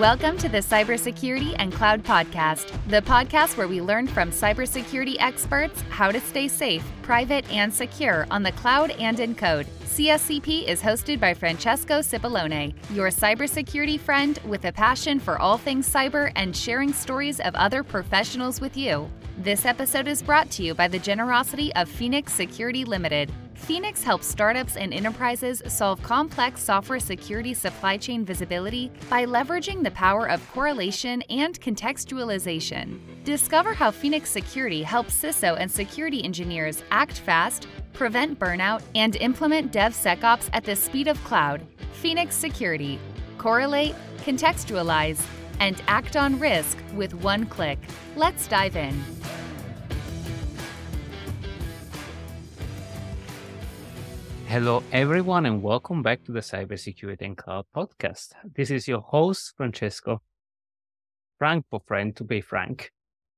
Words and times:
Welcome 0.00 0.38
to 0.38 0.48
the 0.48 0.60
Cybersecurity 0.60 1.54
and 1.58 1.74
Cloud 1.74 2.02
Podcast, 2.02 2.72
the 2.88 3.02
podcast 3.02 3.58
where 3.58 3.68
we 3.68 3.82
learn 3.82 4.06
from 4.06 4.30
cybersecurity 4.30 5.16
experts 5.18 5.82
how 5.90 6.10
to 6.10 6.18
stay 6.18 6.48
safe, 6.48 6.82
private, 7.02 7.44
and 7.52 7.70
secure 7.70 8.26
on 8.30 8.42
the 8.42 8.52
cloud 8.52 8.92
and 8.92 9.20
in 9.20 9.34
code. 9.34 9.66
CSCP 9.84 10.66
is 10.66 10.80
hosted 10.80 11.20
by 11.20 11.34
Francesco 11.34 11.98
Cipollone, 11.98 12.72
your 12.94 13.10
cybersecurity 13.10 14.00
friend 14.00 14.38
with 14.46 14.64
a 14.64 14.72
passion 14.72 15.20
for 15.20 15.38
all 15.38 15.58
things 15.58 15.86
cyber 15.86 16.32
and 16.34 16.56
sharing 16.56 16.94
stories 16.94 17.38
of 17.38 17.54
other 17.54 17.82
professionals 17.84 18.58
with 18.58 18.78
you. 18.78 19.06
This 19.36 19.66
episode 19.66 20.08
is 20.08 20.22
brought 20.22 20.50
to 20.52 20.62
you 20.62 20.74
by 20.74 20.88
the 20.88 20.98
generosity 20.98 21.74
of 21.74 21.90
Phoenix 21.90 22.32
Security 22.32 22.86
Limited. 22.86 23.30
Phoenix 23.60 24.02
helps 24.02 24.26
startups 24.26 24.76
and 24.76 24.92
enterprises 24.92 25.62
solve 25.68 26.02
complex 26.02 26.60
software 26.62 26.98
security 26.98 27.54
supply 27.54 27.96
chain 27.96 28.24
visibility 28.24 28.90
by 29.08 29.24
leveraging 29.24 29.84
the 29.84 29.90
power 29.92 30.28
of 30.28 30.46
correlation 30.50 31.22
and 31.30 31.60
contextualization. 31.60 32.98
Discover 33.22 33.74
how 33.74 33.90
Phoenix 33.92 34.28
Security 34.30 34.82
helps 34.82 35.14
CISO 35.14 35.56
and 35.60 35.70
security 35.70 36.24
engineers 36.24 36.82
act 36.90 37.20
fast, 37.20 37.68
prevent 37.92 38.38
burnout, 38.38 38.82
and 38.94 39.14
implement 39.16 39.72
DevSecOps 39.72 40.48
at 40.52 40.64
the 40.64 40.74
speed 40.74 41.06
of 41.06 41.22
cloud. 41.22 41.64
Phoenix 41.92 42.34
Security. 42.34 42.98
Correlate, 43.38 43.94
contextualize, 44.24 45.24
and 45.60 45.80
act 45.86 46.16
on 46.16 46.40
risk 46.40 46.78
with 46.94 47.14
one 47.14 47.46
click. 47.46 47.78
Let's 48.16 48.48
dive 48.48 48.74
in. 48.74 48.98
Hello, 54.50 54.82
everyone, 54.90 55.46
and 55.46 55.62
welcome 55.62 56.02
back 56.02 56.24
to 56.24 56.32
the 56.32 56.40
Cybersecurity 56.40 57.20
and 57.20 57.36
Cloud 57.36 57.66
podcast. 57.72 58.32
This 58.56 58.72
is 58.72 58.88
your 58.88 58.98
host, 59.00 59.54
Francesco. 59.56 60.22
Frank 61.38 61.66
for 61.70 61.80
friend, 61.86 62.16
to 62.16 62.24
be 62.24 62.40
frank. 62.40 62.90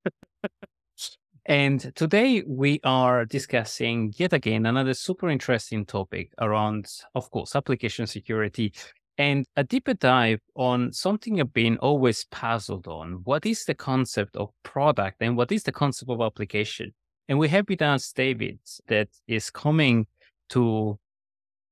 and 1.45 1.93
today 1.93 2.41
we 2.47 2.79
are 2.83 3.25
discussing 3.25 4.11
yet 4.17 4.33
again 4.33 4.65
another 4.65 4.95
super 4.95 5.29
interesting 5.29 5.85
topic 5.85 6.31
around, 6.41 6.87
of 7.13 7.29
course, 7.29 7.55
application 7.55 8.07
security 8.07 8.73
and 9.19 9.45
a 9.55 9.63
deeper 9.63 9.93
dive 9.93 10.39
on 10.55 10.91
something 10.93 11.39
I've 11.39 11.53
been 11.53 11.77
always 11.77 12.25
puzzled 12.31 12.87
on. 12.87 13.21
What 13.23 13.45
is 13.45 13.65
the 13.65 13.75
concept 13.75 14.35
of 14.35 14.49
product 14.63 15.17
and 15.21 15.37
what 15.37 15.51
is 15.51 15.61
the 15.61 15.71
concept 15.71 16.09
of 16.09 16.21
application? 16.21 16.91
And 17.29 17.37
we 17.37 17.49
have 17.49 17.69
with 17.69 17.83
us 17.83 18.11
David 18.11 18.57
that 18.87 19.09
is 19.27 19.51
coming 19.51 20.07
to 20.49 20.97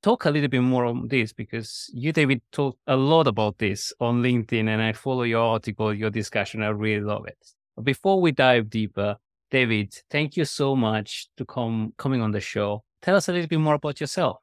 talk 0.01 0.25
a 0.25 0.29
little 0.29 0.49
bit 0.49 0.61
more 0.61 0.85
on 0.85 1.07
this 1.07 1.33
because 1.33 1.89
you, 1.93 2.11
David, 2.11 2.41
talk 2.51 2.77
a 2.87 2.95
lot 2.95 3.27
about 3.27 3.57
this 3.57 3.93
on 3.99 4.21
LinkedIn 4.21 4.67
and 4.67 4.81
I 4.81 4.93
follow 4.93 5.23
your 5.23 5.43
article, 5.43 5.93
your 5.93 6.09
discussion. 6.09 6.63
I 6.63 6.69
really 6.69 7.03
love 7.03 7.27
it. 7.27 7.37
But 7.75 7.85
before 7.85 8.19
we 8.19 8.31
dive 8.31 8.69
deeper, 8.69 9.17
David, 9.51 9.93
thank 10.09 10.37
you 10.37 10.45
so 10.45 10.75
much 10.75 11.27
to 11.37 11.45
come 11.45 11.93
coming 11.97 12.21
on 12.21 12.31
the 12.31 12.39
show. 12.39 12.83
Tell 13.01 13.15
us 13.15 13.27
a 13.27 13.33
little 13.33 13.47
bit 13.47 13.59
more 13.59 13.75
about 13.75 13.99
yourself. 13.99 14.37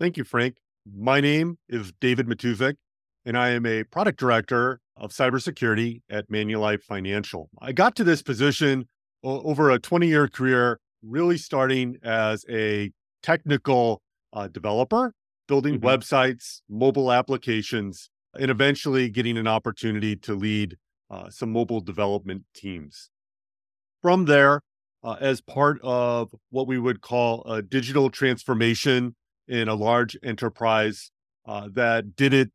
Thank 0.00 0.16
you, 0.16 0.24
Frank. 0.24 0.56
My 0.96 1.20
name 1.20 1.58
is 1.68 1.92
David 2.00 2.26
Matousek, 2.26 2.76
and 3.26 3.36
I 3.36 3.50
am 3.50 3.66
a 3.66 3.84
product 3.84 4.18
director 4.18 4.80
of 4.96 5.10
cybersecurity 5.10 6.02
at 6.08 6.28
Manulife 6.30 6.82
Financial. 6.82 7.50
I 7.60 7.72
got 7.72 7.96
to 7.96 8.04
this 8.04 8.22
position 8.22 8.88
over 9.22 9.70
a 9.70 9.78
20 9.78 10.06
year 10.06 10.28
career, 10.28 10.80
really 11.02 11.36
starting 11.36 11.96
as 12.02 12.44
a 12.48 12.90
technical 13.22 14.02
uh, 14.32 14.48
developer, 14.48 15.14
building 15.46 15.78
mm-hmm. 15.78 15.86
websites, 15.86 16.60
mobile 16.68 17.10
applications, 17.12 18.10
and 18.38 18.50
eventually 18.50 19.08
getting 19.08 19.36
an 19.36 19.46
opportunity 19.46 20.16
to 20.16 20.34
lead 20.34 20.76
uh, 21.10 21.30
some 21.30 21.50
mobile 21.50 21.80
development 21.80 22.44
teams. 22.54 23.10
From 24.02 24.26
there, 24.26 24.60
uh, 25.02 25.16
as 25.20 25.40
part 25.40 25.80
of 25.82 26.34
what 26.50 26.66
we 26.66 26.78
would 26.78 27.00
call 27.00 27.42
a 27.44 27.62
digital 27.62 28.10
transformation 28.10 29.16
in 29.46 29.68
a 29.68 29.74
large 29.74 30.16
enterprise 30.22 31.10
uh, 31.46 31.68
that 31.72 32.14
did 32.14 32.34
it, 32.34 32.50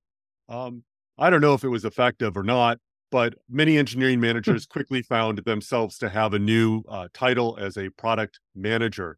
um, 0.49 0.83
I 1.17 1.29
don't 1.29 1.41
know 1.41 1.53
if 1.53 1.63
it 1.63 1.69
was 1.69 1.85
effective 1.85 2.37
or 2.37 2.43
not, 2.43 2.79
but 3.11 3.35
many 3.49 3.77
engineering 3.77 4.19
managers 4.19 4.65
quickly 4.65 5.01
found 5.01 5.39
themselves 5.45 5.97
to 5.99 6.09
have 6.09 6.33
a 6.33 6.39
new 6.39 6.83
uh, 6.89 7.07
title 7.13 7.57
as 7.59 7.77
a 7.77 7.89
product 7.89 8.39
manager. 8.55 9.17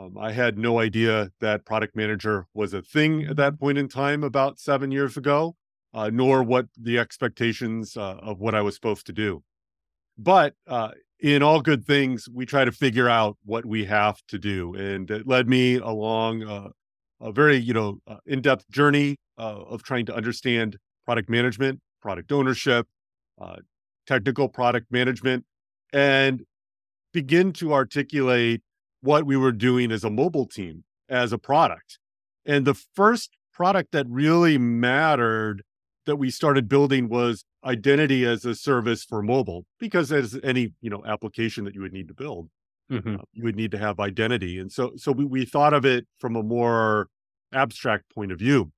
Um, 0.00 0.16
I 0.18 0.32
had 0.32 0.56
no 0.56 0.78
idea 0.78 1.30
that 1.40 1.66
product 1.66 1.94
manager 1.94 2.46
was 2.54 2.72
a 2.72 2.80
thing 2.80 3.24
at 3.24 3.36
that 3.36 3.58
point 3.58 3.76
in 3.76 3.88
time 3.88 4.24
about 4.24 4.58
seven 4.58 4.90
years 4.90 5.16
ago, 5.16 5.56
uh, 5.92 6.10
nor 6.12 6.42
what 6.42 6.66
the 6.76 6.98
expectations 6.98 7.96
uh, 7.96 8.16
of 8.22 8.38
what 8.38 8.54
I 8.54 8.62
was 8.62 8.74
supposed 8.74 9.06
to 9.06 9.12
do. 9.12 9.42
But 10.16 10.54
uh, 10.66 10.92
in 11.18 11.42
all 11.42 11.60
good 11.60 11.84
things, 11.84 12.28
we 12.32 12.46
try 12.46 12.64
to 12.64 12.72
figure 12.72 13.08
out 13.08 13.36
what 13.44 13.66
we 13.66 13.84
have 13.86 14.22
to 14.28 14.38
do, 14.38 14.74
and 14.74 15.10
it 15.10 15.26
led 15.26 15.48
me 15.48 15.76
along 15.76 16.44
uh, 16.44 16.68
a 17.20 17.32
very, 17.32 17.56
you 17.56 17.74
know, 17.74 17.98
uh, 18.06 18.16
in-depth 18.26 18.70
journey 18.70 19.16
uh, 19.38 19.60
of 19.68 19.82
trying 19.82 20.06
to 20.06 20.14
understand 20.14 20.78
product 21.04 21.28
management, 21.28 21.80
product 22.00 22.32
ownership, 22.32 22.86
technical 24.06 24.48
product 24.48 24.86
management, 24.90 25.44
and 25.92 26.42
begin 27.12 27.52
to 27.52 27.74
articulate 27.74 28.62
what 29.00 29.24
we 29.26 29.36
were 29.36 29.52
doing 29.52 29.90
as 29.92 30.04
a 30.04 30.10
mobile 30.10 30.46
team, 30.46 30.84
as 31.08 31.32
a 31.32 31.38
product. 31.38 31.98
And 32.44 32.66
the 32.66 32.74
first 32.74 33.30
product 33.52 33.92
that 33.92 34.06
really 34.08 34.58
mattered 34.58 35.62
that 36.06 36.16
we 36.16 36.30
started 36.30 36.68
building 36.68 37.08
was 37.08 37.44
identity 37.64 38.24
as 38.24 38.44
a 38.44 38.54
service 38.54 39.04
for 39.04 39.22
mobile 39.22 39.66
because 39.78 40.10
as 40.10 40.38
any 40.42 40.72
you 40.80 40.88
know 40.88 41.02
application 41.06 41.64
that 41.64 41.74
you 41.74 41.82
would 41.82 41.92
need 41.92 42.08
to 42.08 42.14
build 42.14 42.48
mm-hmm. 42.90 43.16
uh, 43.16 43.22
you 43.32 43.44
would 43.44 43.56
need 43.56 43.70
to 43.70 43.78
have 43.78 44.00
identity 44.00 44.58
and 44.58 44.72
so 44.72 44.92
so 44.96 45.12
we, 45.12 45.24
we 45.24 45.44
thought 45.44 45.74
of 45.74 45.84
it 45.84 46.06
from 46.18 46.36
a 46.36 46.42
more 46.42 47.08
abstract 47.52 48.04
point 48.14 48.32
of 48.32 48.38
view 48.38 48.72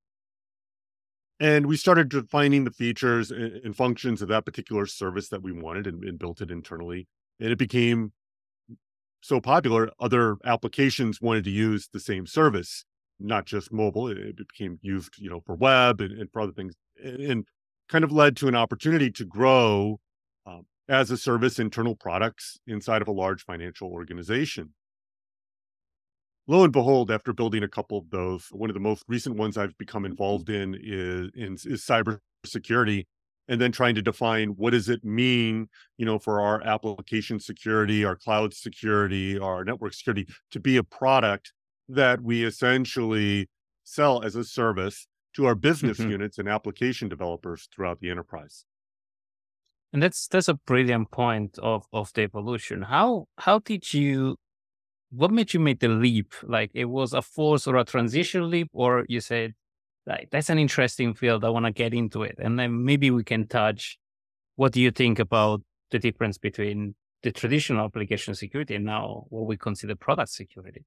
and 1.39 1.65
we 1.65 1.77
started 1.77 2.09
defining 2.09 2.65
the 2.65 2.71
features 2.71 3.31
and, 3.31 3.53
and 3.63 3.75
functions 3.75 4.21
of 4.21 4.27
that 4.27 4.45
particular 4.45 4.85
service 4.85 5.29
that 5.29 5.41
we 5.41 5.51
wanted 5.51 5.87
and, 5.87 6.03
and 6.03 6.19
built 6.19 6.41
it 6.41 6.51
internally 6.51 7.07
and 7.39 7.51
it 7.51 7.57
became 7.57 8.11
so 9.23 9.39
popular, 9.39 9.89
other 10.01 10.35
applications 10.43 11.21
wanted 11.21 11.45
to 11.45 11.49
use 11.49 11.87
the 11.93 11.99
same 11.99 12.25
service, 12.27 12.83
not 13.21 13.45
just 13.45 13.71
mobile. 13.71 14.09
It, 14.09 14.35
became 14.35 14.79
used, 14.81 15.17
you 15.17 15.29
know, 15.29 15.39
for 15.45 15.55
web 15.55 16.01
and, 16.01 16.11
and, 16.11 16.29
for 16.29 16.41
other 16.41 16.51
things, 16.51 16.73
and, 17.01 17.21
and, 17.21 17.47
kind 17.89 18.03
of 18.03 18.11
led 18.11 18.35
to 18.37 18.47
an 18.47 18.55
opportunity 18.55 19.11
to 19.11 19.25
grow 19.25 19.99
um, 20.45 20.63
as 20.87 21.11
a 21.11 21.17
service 21.17 21.59
internal 21.59 21.95
products 21.95 22.57
inside 22.65 23.01
of 23.01 23.07
a 23.07 23.11
large 23.11 23.43
financial 23.43 23.89
organization. 23.89 24.73
Lo 26.47 26.63
and 26.63 26.73
behold, 26.73 27.11
after 27.11 27.33
building 27.33 27.61
a 27.63 27.67
couple 27.67 27.97
of 27.97 28.09
those, 28.09 28.47
one 28.51 28.69
of 28.69 28.73
the 28.73 28.79
most 28.79 29.03
recent 29.07 29.35
ones 29.35 29.57
I've 29.57 29.77
become 29.77 30.05
involved 30.05 30.49
in 30.49 30.75
is, 30.81 31.29
in, 31.35 31.53
is 31.53 31.85
cybersecurity 31.85 33.05
and 33.47 33.59
then 33.59 33.71
trying 33.71 33.95
to 33.95 34.01
define 34.01 34.49
what 34.49 34.71
does 34.71 34.89
it 34.89 35.03
mean 35.03 35.67
you 35.97 36.05
know 36.05 36.17
for 36.17 36.41
our 36.41 36.61
application 36.63 37.39
security 37.39 38.05
our 38.05 38.15
cloud 38.15 38.53
security 38.53 39.37
our 39.37 39.63
network 39.65 39.93
security 39.93 40.27
to 40.51 40.59
be 40.59 40.77
a 40.77 40.83
product 40.83 41.53
that 41.89 42.21
we 42.21 42.43
essentially 42.43 43.49
sell 43.83 44.23
as 44.23 44.35
a 44.35 44.43
service 44.43 45.07
to 45.35 45.45
our 45.45 45.55
business 45.55 45.99
mm-hmm. 45.99 46.11
units 46.11 46.37
and 46.37 46.47
application 46.47 47.09
developers 47.09 47.67
throughout 47.73 47.99
the 47.99 48.09
enterprise. 48.09 48.65
And 49.91 50.01
that's 50.01 50.27
that's 50.27 50.47
a 50.47 50.55
brilliant 50.55 51.11
point 51.11 51.59
of 51.59 51.85
of 51.93 52.11
the 52.13 52.23
evolution. 52.23 52.83
How 52.83 53.27
how 53.37 53.59
did 53.59 53.93
you 53.93 54.37
what 55.11 55.29
made 55.29 55.53
you 55.53 55.59
make 55.59 55.79
the 55.79 55.87
leap? 55.87 56.33
Like 56.41 56.71
it 56.73 56.85
was 56.85 57.13
a 57.13 57.21
force 57.21 57.67
or 57.67 57.75
a 57.75 57.83
transition 57.83 58.49
leap 58.49 58.69
or 58.73 59.05
you 59.07 59.21
said 59.21 59.53
like 60.05 60.29
that's 60.31 60.49
an 60.49 60.59
interesting 60.59 61.13
field. 61.13 61.45
I 61.45 61.49
want 61.49 61.65
to 61.65 61.71
get 61.71 61.93
into 61.93 62.23
it, 62.23 62.35
and 62.39 62.59
then 62.59 62.83
maybe 62.83 63.11
we 63.11 63.23
can 63.23 63.47
touch. 63.47 63.97
What 64.55 64.71
do 64.71 64.81
you 64.81 64.91
think 64.91 65.19
about 65.19 65.61
the 65.91 65.99
difference 65.99 66.37
between 66.37 66.95
the 67.23 67.31
traditional 67.31 67.85
application 67.85 68.35
security 68.35 68.75
and 68.75 68.85
now 68.85 69.25
what 69.29 69.47
we 69.47 69.57
consider 69.57 69.95
product 69.95 70.29
security? 70.29 70.83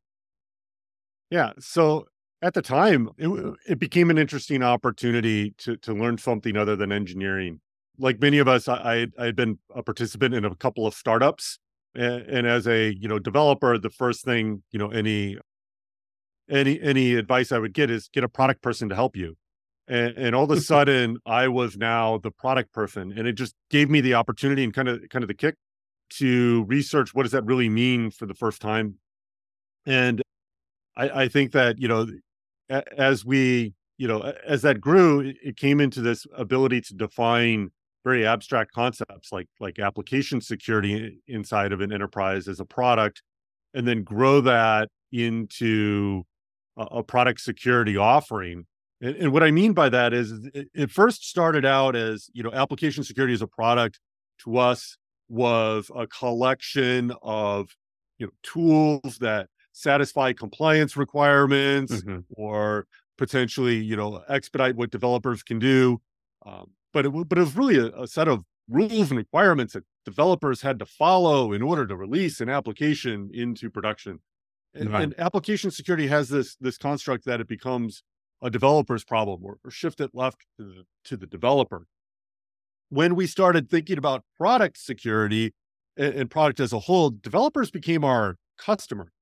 Yeah. 1.31 1.53
So 1.59 2.07
at 2.43 2.55
the 2.55 2.63
time, 2.63 3.09
it, 3.17 3.57
it 3.67 3.79
became 3.79 4.11
an 4.11 4.19
interesting 4.19 4.63
opportunity 4.63 5.55
to 5.59 5.77
to 5.79 5.95
learn 5.95 6.19
something 6.19 6.57
other 6.57 6.77
than 6.77 6.93
engineering. 6.93 7.61
Like 7.99 8.21
many 8.21 8.39
of 8.39 8.49
us, 8.49 8.69
I 8.69 9.07
I 9.19 9.25
had 9.25 9.37
been 9.37 9.59
a 9.75 9.83
participant 9.83 10.35
in 10.35 10.45
a 10.45 10.55
couple 10.55 10.87
of 10.87 10.95
startups, 10.95 11.59
and, 11.95 12.23
and 12.23 12.47
as 12.47 12.67
a 12.67 12.95
you 12.95 13.09
know 13.09 13.19
developer, 13.19 13.79
the 13.79 13.91
first 13.91 14.25
thing 14.25 14.63
you 14.71 14.79
know 14.79 14.91
any 14.91 15.39
any 16.49 16.81
any 16.81 17.15
advice 17.15 17.53
I 17.53 17.59
would 17.59 17.73
get 17.73 17.91
is 17.91 18.09
get 18.13 18.25
a 18.25 18.29
product 18.29 18.63
person 18.63 18.89
to 18.89 18.95
help 18.95 19.17
you. 19.17 19.37
And, 19.89 20.17
and 20.17 20.35
all 20.35 20.45
of 20.45 20.51
a 20.51 20.61
sudden, 20.73 21.19
I 21.27 21.49
was 21.49 21.77
now 21.77 22.19
the 22.19 22.31
product 22.31 22.73
person, 22.73 23.13
and 23.17 23.27
it 23.27 23.33
just 23.33 23.55
gave 23.71 23.91
me 23.91 24.01
the 24.01 24.15
opportunity 24.15 24.65
and 24.65 24.73
kind 24.73 24.89
of 24.89 25.03
kind 25.11 25.23
of 25.23 25.29
the 25.29 25.35
kick 25.35 25.57
to 26.09 26.65
research 26.69 27.15
what 27.15 27.25
does 27.25 27.33
that 27.33 27.45
really 27.45 27.69
mean 27.69 28.11
for 28.11 28.27
the 28.27 28.35
first 28.35 28.61
time. 28.61 28.95
And 29.87 30.23
I, 30.97 31.09
I 31.23 31.29
think 31.29 31.53
that 31.53 31.79
you 31.79 31.89
know, 31.89 32.07
as 32.69 33.25
we 33.25 33.75
you 33.99 34.07
know, 34.07 34.33
as 34.47 34.63
that 34.63 34.81
grew, 34.81 35.21
it, 35.21 35.37
it 35.43 35.57
came 35.57 35.81
into 35.81 36.01
this 36.01 36.27
ability 36.37 36.83
to 36.83 36.95
define 36.95 37.71
very 38.05 38.27
abstract 38.27 38.73
concepts 38.73 39.33
like 39.33 39.49
like 39.59 39.79
application 39.79 40.41
security 40.41 41.19
inside 41.27 41.73
of 41.73 41.81
an 41.81 41.93
enterprise 41.93 42.47
as 42.49 42.61
a 42.61 42.65
product, 42.65 43.23
and 43.75 43.87
then 43.87 44.03
grow 44.03 44.41
that 44.41 44.89
into 45.13 46.25
a, 46.77 47.03
product 47.03 47.41
security 47.41 47.97
offering. 47.97 48.67
And, 49.01 49.17
and, 49.17 49.33
what 49.33 49.43
I 49.43 49.51
mean 49.51 49.73
by 49.73 49.89
that 49.89 50.13
is, 50.13 50.33
it, 50.55 50.69
it 50.75 50.91
first 50.91 51.29
started 51.29 51.65
out 51.65 51.97
as 51.97 52.31
you 52.33 52.43
know, 52.43 52.53
application 52.53 53.05
security 53.05 53.35
as 53.35 53.43
a 53.43 53.47
product 53.47 54.01
to 54.45 54.59
us 54.59 54.97
was 55.29 55.91
a 55.95 56.07
collection 56.07 57.13
of 57.23 57.69
you 58.19 58.27
know 58.27 58.33
tools 58.43 59.19
that 59.19 59.49
satisfy 59.73 60.33
compliance 60.33 60.97
requirements 60.97 61.93
mm-hmm. 61.93 62.21
or 62.31 62.87
potentially 63.19 63.77
you 63.77 63.97
know 63.97 64.23
expedite 64.29 64.77
what 64.77 64.91
developers 64.91 65.43
can 65.43 65.59
do 65.59 66.01
um, 66.47 66.71
but 66.93 67.07
it 67.07 67.11
but 67.29 67.39
it 67.39 67.41
was 67.41 67.57
really 67.57 67.77
a, 67.77 67.87
a, 68.03 68.07
set 68.07 68.29
of 68.29 68.45
rules 68.69 69.11
and 69.11 69.19
requirements 69.19 69.75
that 69.75 69.85
developers 70.05 70.63
had 70.63 70.79
to 70.79 70.87
follow 70.87 71.53
in 71.53 71.63
order 71.63 71.87
to 71.87 71.97
release 71.97 72.41
an 72.41 72.49
application 72.49 73.31
into 73.35 73.69
production 73.69 74.21
and, 74.77 74.93
right. 74.93 75.03
and 75.03 75.15
application 75.19 75.71
security 75.71 76.07
has 76.07 76.29
this 76.29 76.57
this 76.61 76.79
construct 76.79 77.25
that 77.25 77.41
it 77.41 77.49
becomes 77.49 78.03
a 78.43 78.51
developer's 78.51 79.05
problem 79.05 79.45
or, 79.45 79.59
or 79.65 79.71
shift 79.71 80.01
it 80.01 80.11
left 80.13 80.45
to 80.59 80.65
the, 80.65 80.85
to 81.05 81.17
the 81.17 81.27
developer 81.27 81.87
when 82.89 83.15
we 83.15 83.27
started 83.27 83.71
thinking 83.71 83.99
about 83.99 84.25
product 84.37 84.79
security 84.79 85.53
and, 85.97 86.15
and 86.15 86.31
product 86.31 86.61
as 86.61 86.73
a 86.73 86.81
whole, 86.81 87.11
developers 87.11 87.71
became 87.71 88.05
our 88.05 88.37
customer. 88.59 89.13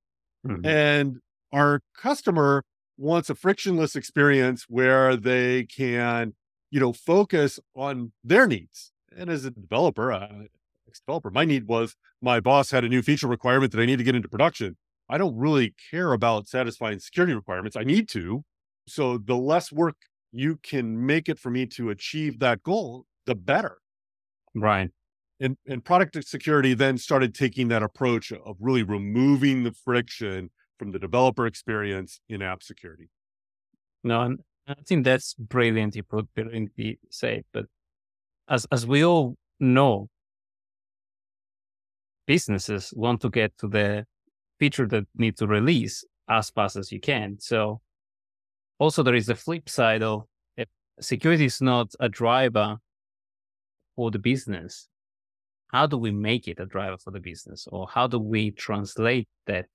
Mm-hmm. 0.45 0.65
And 0.65 1.17
our 1.51 1.81
customer 1.97 2.63
wants 2.97 3.29
a 3.29 3.35
frictionless 3.35 3.95
experience 3.95 4.65
where 4.67 5.15
they 5.15 5.63
can, 5.63 6.33
you 6.69 6.79
know, 6.79 6.93
focus 6.93 7.59
on 7.75 8.11
their 8.23 8.47
needs. 8.47 8.91
And 9.15 9.29
as 9.29 9.45
a 9.45 9.51
developer, 9.51 10.11
uh, 10.11 10.43
developer, 11.05 11.31
my 11.31 11.45
need 11.45 11.67
was 11.67 11.95
my 12.21 12.39
boss 12.39 12.71
had 12.71 12.83
a 12.83 12.89
new 12.89 13.01
feature 13.01 13.27
requirement 13.27 13.71
that 13.71 13.81
I 13.81 13.85
need 13.85 13.97
to 13.97 14.03
get 14.03 14.15
into 14.15 14.29
production. 14.29 14.77
I 15.09 15.17
don't 15.17 15.35
really 15.35 15.75
care 15.91 16.13
about 16.13 16.47
satisfying 16.47 16.99
security 16.99 17.33
requirements. 17.33 17.77
I 17.77 17.83
need 17.83 18.09
to. 18.09 18.43
So 18.87 19.17
the 19.17 19.35
less 19.35 19.71
work 19.71 19.95
you 20.31 20.59
can 20.63 21.05
make 21.05 21.29
it 21.29 21.39
for 21.39 21.49
me 21.49 21.65
to 21.67 21.89
achieve 21.89 22.39
that 22.39 22.63
goal, 22.63 23.05
the 23.25 23.35
better. 23.35 23.77
Right. 24.53 24.89
And 25.39 25.57
and 25.67 25.83
product 25.83 26.17
security 26.25 26.73
then 26.73 26.97
started 26.97 27.35
taking 27.35 27.67
that 27.69 27.83
approach 27.83 28.31
of 28.31 28.55
really 28.59 28.83
removing 28.83 29.63
the 29.63 29.73
friction 29.73 30.49
from 30.79 30.91
the 30.91 30.99
developer 30.99 31.45
experience 31.45 32.19
in 32.29 32.41
app 32.41 32.63
security. 32.63 33.09
No, 34.03 34.21
and 34.21 34.39
I 34.67 34.75
think 34.87 35.03
that's 35.03 35.33
brilliantly 35.33 36.01
put, 36.01 36.33
brilliantly 36.33 36.99
said. 37.09 37.43
But 37.51 37.65
as 38.47 38.65
as 38.71 38.87
we 38.87 39.03
all 39.03 39.35
know, 39.59 40.09
businesses 42.25 42.93
want 42.95 43.21
to 43.21 43.29
get 43.29 43.57
to 43.59 43.67
the 43.67 44.05
feature 44.59 44.87
that 44.87 45.05
need 45.15 45.37
to 45.37 45.47
release 45.47 46.03
as 46.29 46.49
fast 46.49 46.75
as 46.75 46.91
you 46.91 46.99
can. 46.99 47.37
So 47.39 47.81
also 48.79 49.03
there 49.03 49.15
is 49.15 49.27
the 49.27 49.35
flip 49.35 49.69
side 49.69 50.03
of 50.03 50.23
if 50.57 50.67
security 50.99 51.45
is 51.45 51.61
not 51.61 51.93
a 51.99 52.09
driver 52.09 52.77
for 53.95 54.11
the 54.11 54.19
business, 54.19 54.87
how 55.71 55.87
do 55.87 55.97
we 55.97 56.11
make 56.11 56.47
it 56.47 56.59
a 56.59 56.65
driver 56.65 56.97
for 56.97 57.11
the 57.11 57.19
business? 57.19 57.67
Or 57.71 57.87
how 57.87 58.07
do 58.07 58.19
we 58.19 58.51
translate 58.51 59.27
that 59.47 59.67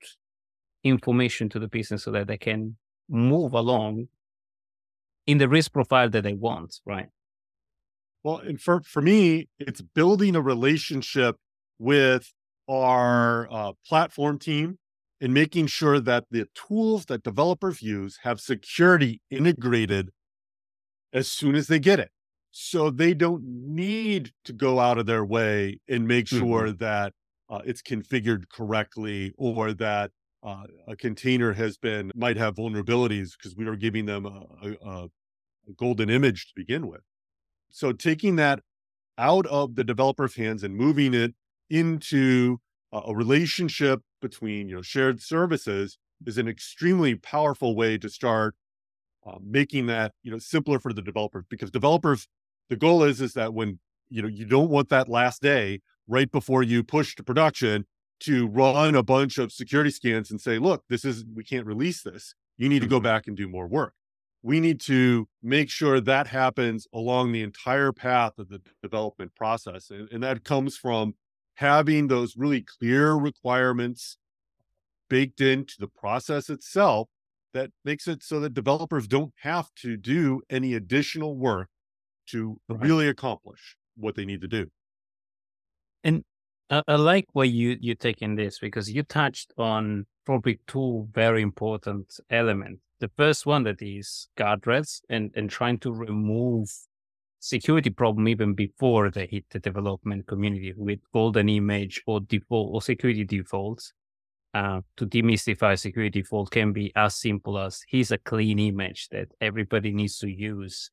information 0.83 1.49
to 1.51 1.59
the 1.59 1.69
business 1.69 2.05
so 2.05 2.13
that 2.13 2.27
they 2.27 2.39
can 2.39 2.77
move 3.09 3.53
along 3.53 4.09
in 5.27 5.39
the 5.39 5.49
risk 5.49 5.73
profile 5.73 6.09
that 6.11 6.23
they 6.23 6.35
want, 6.35 6.81
right? 6.87 7.09
Well, 8.23 8.39
and 8.39 8.61
for, 8.61 8.83
for 8.83 9.01
me, 9.03 9.49
it's 9.59 9.81
building 9.81 10.37
a 10.37 10.43
relationship 10.43 11.37
with 11.79 12.33
our 12.71 13.49
uh, 13.51 13.73
platform 13.87 14.39
team 14.39 14.79
and 15.21 15.35
making 15.35 15.67
sure 15.67 16.01
that 16.01 16.25
the 16.31 16.47
tools 16.55 17.07
that 17.07 17.23
developers 17.23 17.83
use 17.83 18.19
have 18.23 18.41
security 18.41 19.21
integrated 19.31 20.11
as 21.13 21.29
soon 21.29 21.55
as 21.55 21.67
they 21.67 21.79
get 21.79 22.01
it 22.01 22.11
so 22.51 22.91
they 22.91 23.15
don't 23.15 23.43
need 23.45 24.33
to 24.45 24.53
go 24.53 24.81
out 24.81 24.99
of 24.99 25.07
their 25.07 25.25
way 25.25 25.79
and 25.89 26.07
make 26.07 26.27
sure 26.27 26.67
mm-hmm. 26.67 26.77
that 26.79 27.13
uh, 27.49 27.61
it's 27.65 27.83
configured 27.83 28.49
correctly 28.49 29.33
or 29.37 29.73
that 29.73 30.11
uh, 30.43 30.65
a 30.89 30.97
container 30.97 31.53
has 31.53 31.77
been 31.77 32.11
might 32.15 32.37
have 32.37 32.55
vulnerabilities 32.55 33.33
because 33.37 33.55
we 33.57 33.67
are 33.67 33.77
giving 33.77 34.07
them 34.07 34.25
a, 34.25 34.47
a, 34.63 34.89
a, 34.89 35.09
golden 35.77 36.11
image 36.11 36.47
to 36.47 36.53
begin 36.57 36.89
with 36.89 37.03
so 37.71 37.93
taking 37.93 38.35
that 38.35 38.59
out 39.19 39.47
of 39.47 39.77
the 39.77 39.85
developer's 39.85 40.35
hands 40.35 40.65
and 40.65 40.75
moving 40.75 41.15
it 41.15 41.33
into 41.71 42.59
a, 42.93 43.15
relationship 43.15 44.01
between 44.21 44.69
you 44.69 44.77
know 44.77 44.83
shared 44.83 45.23
services 45.23 45.99
is 46.27 46.37
an 46.37 46.49
extremely 46.49 47.15
powerful 47.15 47.75
way 47.75 47.97
to 47.97 48.09
start 48.11 48.55
uh, 49.27 49.39
making 49.43 49.87
that 49.87 50.13
you 50.23 50.31
know 50.31 50.39
simpler 50.39 50.79
for 50.79 50.93
the 50.93 51.03
developers 51.03 51.45
because 51.49 51.71
developers 51.71 52.29
the 52.69 52.77
goal 52.77 53.03
is 53.03 53.21
is 53.21 53.35
that 53.35 53.55
when 53.55 53.79
you 54.09 54.21
know 54.21 54.29
you 54.29 54.45
don't 54.45 54.71
want 54.71 54.89
that 54.89 55.09
last 55.09 55.41
day 55.41 55.81
right 56.09 56.31
before 56.31 56.63
you 56.63 56.83
push 56.83 57.15
to 57.15 57.23
production 57.23 57.87
to 58.19 58.47
run 58.49 58.95
a 58.95 59.03
bunch 59.03 59.39
of 59.39 59.53
security 59.53 59.91
scans 59.91 60.31
and 60.31 60.41
say 60.41 60.59
look 60.59 60.85
this 60.89 61.05
is 61.05 61.25
we 61.35 61.45
can't 61.45 61.67
release 61.67 62.03
this 62.03 62.35
you 62.59 62.69
need 62.69 62.83
to 62.83 62.89
go 62.89 62.97
mm-hmm. 62.97 63.05
back 63.05 63.27
and 63.27 63.37
do 63.37 63.49
more 63.49 63.67
work 63.67 63.95
we 64.43 64.59
need 64.59 64.81
to 64.81 65.29
make 65.43 65.69
sure 65.69 66.01
that 66.01 66.27
happens 66.27 66.87
along 66.95 67.31
the 67.31 67.43
entire 67.43 67.93
path 67.93 68.39
of 68.39 68.49
the 68.49 68.61
development 68.83 69.35
process 69.35 69.91
and, 69.91 70.09
and 70.11 70.23
that 70.23 70.45
comes 70.45 70.77
from 70.77 71.15
having 71.61 72.09
those 72.09 72.39
really 72.39 72.63
clear 72.63 73.13
requirements 73.13 74.17
baked 75.11 75.43
into 75.43 75.75
the 75.79 75.89
process 75.89 76.49
itself 76.49 77.07
that 77.53 77.71
makes 77.85 78.09
it 78.09 78.23
so 78.23 78.41
that 78.41 78.55
developers 78.55 79.07
don't 79.07 79.35
have 79.43 79.69
to 79.75 79.99
do 79.99 80.41
any 80.49 80.73
additional 80.73 81.37
work 81.37 81.69
to 82.27 82.59
right. 82.67 82.81
really 82.81 83.09
accomplish 83.09 83.77
what 83.95 84.15
they 84.15 84.25
need 84.25 84.41
to 84.41 84.49
do. 84.49 84.69
And 86.03 86.25
I, 86.71 86.83
I 86.89 86.95
like 86.95 87.27
where 87.35 87.45
you 87.45 87.77
you 87.79 87.95
taking 87.95 88.37
this 88.37 88.59
because 88.59 88.91
you 88.91 89.03
touched 89.03 89.53
on 89.59 90.07
probably 90.25 90.61
two 90.67 91.09
very 91.13 91.43
important 91.43 92.19
elements. 92.31 92.81
The 93.01 93.11
first 93.19 93.45
one 93.45 93.65
that 93.65 93.83
is 93.83 94.29
guardrails 94.39 95.03
and 95.11 95.31
and 95.35 95.51
trying 95.51 95.79
to 95.81 95.93
remove 95.93 96.71
security 97.41 97.91
problem 97.91 98.29
even 98.29 98.55
before 98.55 99.11
they 99.11 99.27
hit 99.27 99.45
the 99.51 99.59
development 99.59 100.27
community 100.27 100.73
with 100.77 101.01
golden 101.13 101.49
image 101.49 102.03
or 102.07 102.21
default 102.21 102.73
or 102.73 102.83
security 102.83 103.25
defaults. 103.25 103.93
Uh, 104.53 104.81
to 104.97 105.07
demystify 105.07 105.79
security 105.79 106.21
default 106.21 106.51
can 106.51 106.73
be 106.73 106.91
as 106.97 107.15
simple 107.15 107.57
as 107.57 107.83
here's 107.89 108.11
a 108.11 108.19
clean 108.19 108.59
image 108.59 109.09
that 109.09 109.29
everybody 109.41 109.93
needs 109.93 110.19
to 110.19 110.29
use 110.29 110.91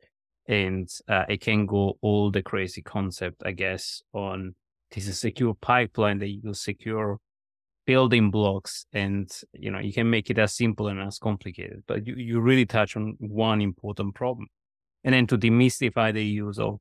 and 0.48 0.89
uh, 1.07 1.25
it 1.27 1.41
can 1.41 1.65
go 1.65 1.98
all 2.01 2.29
the 2.29 2.43
crazy 2.43 2.83
concept, 2.83 3.41
I 3.43 3.53
guess, 3.53 4.03
on 4.13 4.53
this 4.91 5.07
is 5.07 5.19
secure 5.19 5.55
pipeline 5.55 6.19
that 6.19 6.29
you 6.29 6.53
secure 6.53 7.19
building 7.86 8.29
blocks 8.29 8.86
and 8.93 9.31
you 9.53 9.72
know 9.72 9.79
you 9.79 9.93
can 9.93 10.10
make 10.10 10.29
it 10.29 10.38
as 10.38 10.53
simple 10.53 10.89
and 10.89 11.00
as 11.00 11.17
complicated 11.17 11.81
but 11.88 12.05
you, 12.05 12.15
you 12.15 12.39
really 12.41 12.65
touch 12.65 12.98
on 12.98 13.15
one 13.19 13.62
important 13.62 14.13
problem 14.13 14.45
and 15.07 15.13
then 15.13 15.25
to 15.25 15.37
demystify 15.37 16.13
the 16.13 16.23
use 16.23 16.59
of 16.59 16.79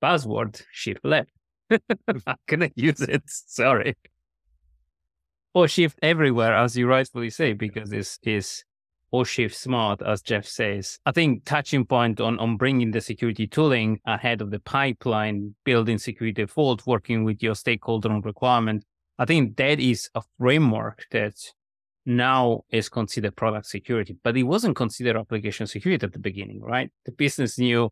password 0.00 0.60
shift 0.72 1.04
left 1.04 1.30
i 2.26 2.34
cannot 2.48 2.72
use 2.74 3.00
it 3.00 3.22
sorry 3.26 3.96
or 5.54 5.68
shift 5.68 5.96
everywhere 6.02 6.54
as 6.54 6.76
you 6.76 6.88
rightfully 6.88 7.30
say 7.30 7.52
because 7.52 7.88
this 7.90 8.18
is 8.24 8.64
or 9.12 9.24
shift 9.24 9.56
smart, 9.56 10.02
as 10.02 10.22
Jeff 10.22 10.46
says. 10.46 10.98
I 11.04 11.12
think 11.12 11.44
touching 11.44 11.84
point 11.84 12.20
on, 12.20 12.38
on 12.38 12.56
bringing 12.56 12.92
the 12.92 13.00
security 13.00 13.46
tooling 13.46 14.00
ahead 14.06 14.40
of 14.40 14.50
the 14.50 14.60
pipeline, 14.60 15.54
building 15.64 15.98
security 15.98 16.42
default, 16.42 16.86
working 16.86 17.24
with 17.24 17.42
your 17.42 17.54
stakeholder 17.54 18.10
on 18.10 18.20
requirement. 18.20 18.84
I 19.18 19.24
think 19.24 19.56
that 19.56 19.80
is 19.80 20.08
a 20.14 20.22
framework 20.38 21.06
that 21.10 21.34
now 22.16 22.62
is 22.70 22.88
considered 22.88 23.36
product 23.36 23.66
security, 23.66 24.16
but 24.22 24.36
it 24.36 24.42
wasn't 24.42 24.76
considered 24.76 25.16
application 25.16 25.66
security 25.66 26.04
at 26.04 26.12
the 26.12 26.18
beginning, 26.18 26.60
right? 26.60 26.90
The 27.04 27.12
business 27.12 27.58
knew 27.58 27.90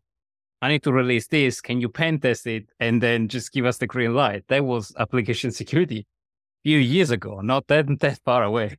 I 0.61 0.69
need 0.69 0.83
to 0.83 0.91
release 0.91 1.27
this. 1.27 1.61
Can 1.61 1.79
you 1.79 1.89
pen 1.89 2.19
test 2.19 2.45
it 2.45 2.65
and 2.79 3.01
then 3.01 3.27
just 3.29 3.53
give 3.53 3.65
us 3.65 3.77
the 3.77 3.87
green 3.87 4.13
light? 4.13 4.43
That 4.49 4.65
was 4.65 4.93
application 4.99 5.51
security 5.51 5.99
a 5.99 6.61
few 6.63 6.77
years 6.77 7.11
ago, 7.11 7.41
not 7.41 7.67
that, 7.67 7.87
that 7.99 8.19
far 8.23 8.43
away. 8.43 8.77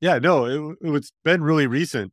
Yeah, 0.00 0.18
no, 0.18 0.46
it, 0.46 0.78
it's 0.82 1.12
been 1.24 1.42
really 1.42 1.66
recent. 1.66 2.12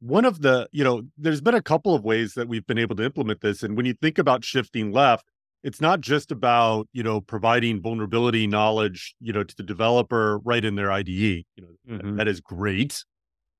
One 0.00 0.24
of 0.24 0.42
the, 0.42 0.68
you 0.72 0.84
know, 0.84 1.02
there's 1.16 1.40
been 1.40 1.54
a 1.54 1.62
couple 1.62 1.94
of 1.94 2.04
ways 2.04 2.34
that 2.34 2.48
we've 2.48 2.66
been 2.66 2.78
able 2.78 2.96
to 2.96 3.04
implement 3.04 3.40
this. 3.40 3.62
And 3.62 3.76
when 3.76 3.86
you 3.86 3.94
think 3.94 4.18
about 4.18 4.44
shifting 4.44 4.92
left, 4.92 5.24
it's 5.62 5.80
not 5.80 6.00
just 6.00 6.30
about, 6.30 6.88
you 6.92 7.02
know, 7.02 7.20
providing 7.20 7.82
vulnerability 7.82 8.46
knowledge, 8.46 9.14
you 9.20 9.32
know, 9.32 9.44
to 9.44 9.56
the 9.56 9.62
developer 9.62 10.38
right 10.38 10.64
in 10.64 10.74
their 10.74 10.90
IDE. 10.90 11.08
You 11.08 11.44
know, 11.58 11.96
mm-hmm. 11.96 12.16
that 12.16 12.28
is 12.28 12.40
great. 12.40 13.04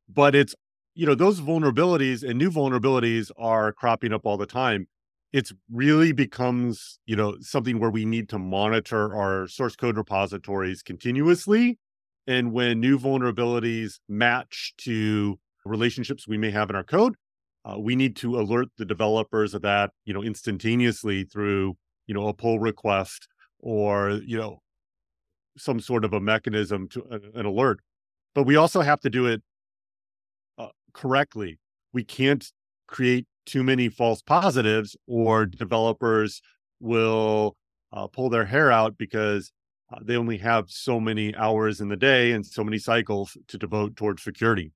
But 0.09 0.35
it's 0.35 0.54
you 0.95 1.07
know, 1.07 1.14
those 1.14 1.40
vulnerabilities 1.40 2.28
and 2.28 2.38
new 2.38 2.50
vulnerabilities 2.50 3.30
are 3.38 3.73
cropping 3.73 4.12
up 4.12 4.23
all 4.25 4.37
the 4.37 4.47
time. 4.47 4.87
It's 5.33 5.52
really 5.73 6.12
becomes, 6.12 6.99
you 7.07 7.14
know, 7.14 7.37
something 7.40 7.78
where 7.78 7.90
we 7.90 8.04
need 8.04 8.28
to 8.30 8.38
monitor 8.38 9.14
our 9.14 9.47
source 9.47 9.76
code 9.76 9.97
repositories 9.97 10.83
continuously. 10.83 11.78
And 12.26 12.52
when 12.52 12.80
new 12.80 12.99
vulnerabilities 12.99 14.00
match 14.09 14.75
to 14.78 15.38
relationships 15.64 16.26
we 16.26 16.37
may 16.37 16.50
have 16.50 16.69
in 16.71 16.76
our 16.76 16.85
code, 16.85 17.14
uh, 17.64 17.78
we 17.78 17.95
need 17.95 18.16
to 18.16 18.38
alert 18.38 18.69
the 18.76 18.85
developers 18.85 19.54
of 19.54 19.62
that, 19.62 19.90
you 20.04 20.12
know, 20.12 20.23
instantaneously 20.23 21.25
through, 21.25 21.76
you 22.11 22.14
know, 22.14 22.26
a 22.26 22.35
pull 22.35 22.59
request 22.59 23.29
or, 23.61 24.21
you 24.26 24.37
know, 24.37 24.61
some 25.57 25.79
sort 25.79 26.05
of 26.05 26.12
a 26.12 26.19
mechanism 26.19 26.88
to 26.88 27.05
uh, 27.05 27.19
an 27.35 27.47
alert. 27.47 27.79
But 28.35 28.47
we 28.47 28.57
also 28.57 28.81
have 28.81 28.99
to 29.02 29.11
do 29.11 29.26
it 29.26 29.40
uh, 30.59 30.71
correctly. 30.93 31.61
We 31.93 32.02
can't 32.02 32.45
create 32.88 33.29
too 33.47 33.62
many 33.62 33.88
false 33.88 34.23
positives, 34.23 34.97
or 35.07 35.47
developers 35.47 36.43
will 36.81 37.57
uh, 37.93 38.09
pull 38.09 38.29
their 38.29 38.45
hair 38.45 38.73
out 38.73 38.99
because 38.99 39.52
uh, 39.93 40.00
they 40.02 40.17
only 40.17 40.38
have 40.38 40.64
so 40.69 40.99
many 40.99 41.33
hours 41.37 41.81
in 41.81 41.88
the 41.88 41.97
day 41.97 42.33
and 42.33 42.45
so 42.45 42.64
many 42.64 42.79
cycles 42.79 43.37
to 43.47 43.57
devote 43.57 43.95
towards 43.95 44.25
security. 44.25 44.73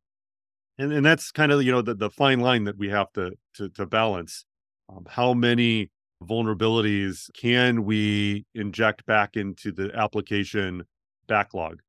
And 0.78 0.92
and 0.92 1.04
that's 1.04 1.32
kind 1.32 1.50
of 1.50 1.64
you 1.64 1.72
know 1.72 1.82
the, 1.82 1.96
the 1.96 2.10
fine 2.10 2.38
line 2.38 2.62
that 2.64 2.78
we 2.78 2.90
have 2.90 3.12
to 3.14 3.32
to, 3.54 3.70
to 3.70 3.86
balance. 3.86 4.44
Um, 4.88 5.04
how 5.08 5.34
many 5.34 5.90
vulnerabilities 6.24 7.30
can 7.34 7.84
we 7.84 8.44
inject 8.54 9.06
back 9.06 9.36
into 9.36 9.72
the 9.72 9.90
application 9.94 10.84
backlog? 11.26 11.80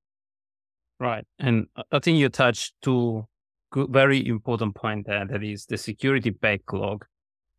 Right. 0.99 1.25
And 1.39 1.67
uh, 1.75 1.83
I 1.91 1.99
think 1.99 2.19
you 2.19 2.29
touched 2.29 2.73
two 2.81 3.25
very 3.75 4.25
important 4.25 4.75
point 4.75 5.05
there 5.05 5.25
that 5.25 5.43
is 5.43 5.65
the 5.65 5.77
security 5.77 6.29
backlog 6.29 7.05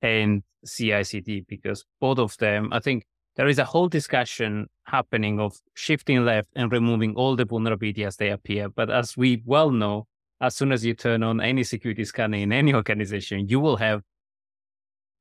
and 0.01 0.43
CI/CD 0.65 1.45
because 1.49 1.85
both 2.01 2.19
of 2.19 2.37
them, 2.39 2.73
I 2.73 2.81
think 2.81 3.05
there 3.37 3.49
is 3.49 3.59
a 3.59 3.65
whole 3.65 3.89
discussion 3.89 4.67
happening 4.85 5.39
of 5.39 5.57
shifting 5.75 6.25
left 6.25 6.49
and 6.57 6.73
removing 6.73 7.15
all 7.17 7.37
the 7.37 7.45
vulnerability 7.45 8.05
as 8.05 8.17
they 8.17 8.31
appear. 8.31 8.69
But 8.71 8.91
as 8.91 9.17
we 9.17 9.43
well 9.45 9.71
know, 9.71 10.07
as 10.41 10.57
soon 10.57 10.73
as 10.73 10.85
you 10.85 10.95
turn 10.95 11.23
on 11.23 11.41
any 11.41 11.65
security 11.65 12.05
scanner 12.05 12.39
in 12.39 12.53
any 12.53 12.73
organization, 12.73 13.49
you 13.49 13.61
will 13.61 13.77
have 13.77 14.03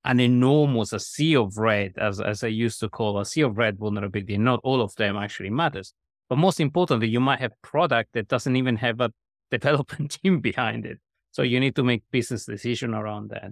an 0.05 0.19
enormous 0.19 0.93
a 0.93 0.99
sea 0.99 1.35
of 1.35 1.57
red, 1.57 1.93
as 1.97 2.21
as 2.21 2.43
I 2.43 2.47
used 2.47 2.79
to 2.79 2.89
call 2.89 3.19
a 3.19 3.25
sea 3.25 3.41
of 3.41 3.57
red 3.57 3.77
vulnerability. 3.77 4.37
Not 4.37 4.61
all 4.63 4.81
of 4.81 4.95
them 4.95 5.17
actually 5.17 5.49
matters. 5.49 5.93
But 6.29 6.37
most 6.37 6.59
importantly, 6.59 7.07
you 7.07 7.19
might 7.19 7.39
have 7.39 7.59
product 7.61 8.13
that 8.13 8.27
doesn't 8.27 8.55
even 8.55 8.77
have 8.77 9.01
a 9.01 9.11
development 9.51 10.17
team 10.23 10.39
behind 10.39 10.85
it. 10.85 10.99
So 11.31 11.41
you 11.41 11.59
need 11.59 11.75
to 11.75 11.83
make 11.83 12.03
business 12.11 12.45
decision 12.45 12.93
around 12.93 13.31
that. 13.31 13.51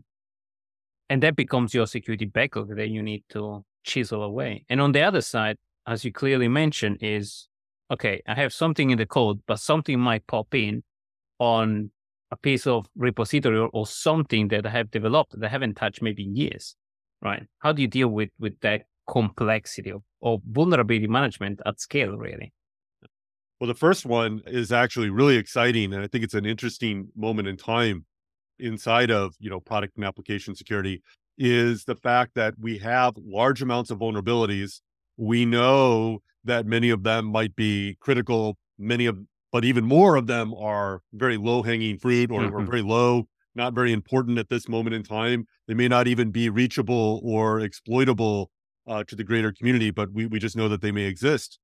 And 1.10 1.22
that 1.24 1.36
becomes 1.36 1.74
your 1.74 1.86
security 1.86 2.26
backlog 2.26 2.76
that 2.76 2.90
you 2.90 3.04
need 3.04 3.24
to 3.30 3.66
chisel 3.84 4.24
away. 4.24 4.66
And 4.70 4.80
on 4.80 4.94
the 4.94 5.02
other 5.02 5.22
side, 5.22 5.58
as 5.86 6.06
you 6.06 6.12
clearly 6.12 6.48
mentioned, 6.48 7.00
is 7.02 7.48
okay, 7.92 8.22
I 8.28 8.36
have 8.36 8.54
something 8.54 8.92
in 8.92 8.98
the 8.98 9.06
code, 9.06 9.42
but 9.48 9.60
something 9.60 10.00
might 10.00 10.26
pop 10.28 10.54
in 10.56 10.84
on 11.40 11.92
a 12.34 12.38
piece 12.38 12.66
of 12.68 12.86
repository 12.96 13.60
or, 13.60 13.70
or 13.74 13.86
something 13.86 14.48
that 14.50 14.66
I 14.66 14.70
have 14.70 14.90
developed 14.92 15.40
that 15.40 15.46
I 15.46 15.50
haven't 15.50 15.76
touched 15.76 16.02
maybe 16.02 16.24
in 16.24 16.36
years. 16.36 16.76
Right. 17.22 17.44
How 17.60 17.72
do 17.72 17.82
you 17.82 17.88
deal 17.88 18.10
with 18.10 18.32
with 18.40 18.60
that 18.62 18.82
complexity 19.08 19.92
of, 19.92 20.02
of 20.22 20.42
vulnerability 20.50 21.08
management 21.08 21.62
at 21.66 21.80
scale, 21.80 22.18
really? 22.18 22.52
Well, 23.60 23.68
the 23.68 23.76
first 23.76 24.06
one 24.06 24.42
is 24.46 24.72
actually 24.72 25.10
really 25.10 25.38
exciting, 25.38 25.94
and 25.94 26.04
I 26.04 26.08
think 26.08 26.24
it's 26.24 26.34
an 26.34 26.46
interesting 26.46 27.08
moment 27.16 27.48
in 27.48 27.56
time 27.56 28.06
inside 28.60 29.12
of 29.12 29.36
you 29.40 29.50
know 29.50 29.60
product 29.60 29.96
and 29.96 30.06
application 30.06 30.56
security 30.56 31.02
is 31.38 31.86
the 31.86 31.96
fact 31.96 32.32
that 32.36 32.54
we 32.60 32.78
have 32.80 33.14
large 33.18 33.62
amounts 33.62 33.90
of 33.92 34.00
vulnerabilities. 34.00 34.82
We 35.18 35.46
know 35.46 36.20
that 36.44 36.66
many 36.66 36.90
of 36.90 37.04
them 37.04 37.26
might 37.26 37.56
be 37.56 37.98
critical. 38.00 38.58
Many 38.78 39.06
of, 39.06 39.18
but 39.54 39.64
even 39.64 39.86
more 39.86 40.16
of 40.16 40.26
them 40.26 40.52
are 40.56 41.02
very 41.14 41.38
low 41.38 41.62
hanging 41.62 42.00
fruit 42.00 42.32
or, 42.32 42.42
mm-hmm. 42.42 42.56
or 42.56 42.66
very 42.66 42.82
low, 42.82 43.28
not 43.54 43.76
very 43.76 43.94
important 43.94 44.40
at 44.40 44.50
this 44.50 44.68
moment 44.68 44.96
in 44.96 45.04
time. 45.04 45.46
They 45.68 45.76
may 45.76 45.88
not 45.88 46.08
even 46.08 46.32
be 46.32 46.50
reachable 46.50 47.22
or 47.24 47.60
exploitable 47.60 48.50
uh, 48.88 49.04
to 49.06 49.16
the 49.16 49.24
greater 49.24 49.52
community, 49.54 49.92
but 49.92 50.12
we, 50.12 50.26
we 50.26 50.40
just 50.40 50.58
know 50.58 50.68
that 50.70 50.82
they 50.82 50.92
may 50.92 51.04
exist. 51.04 51.60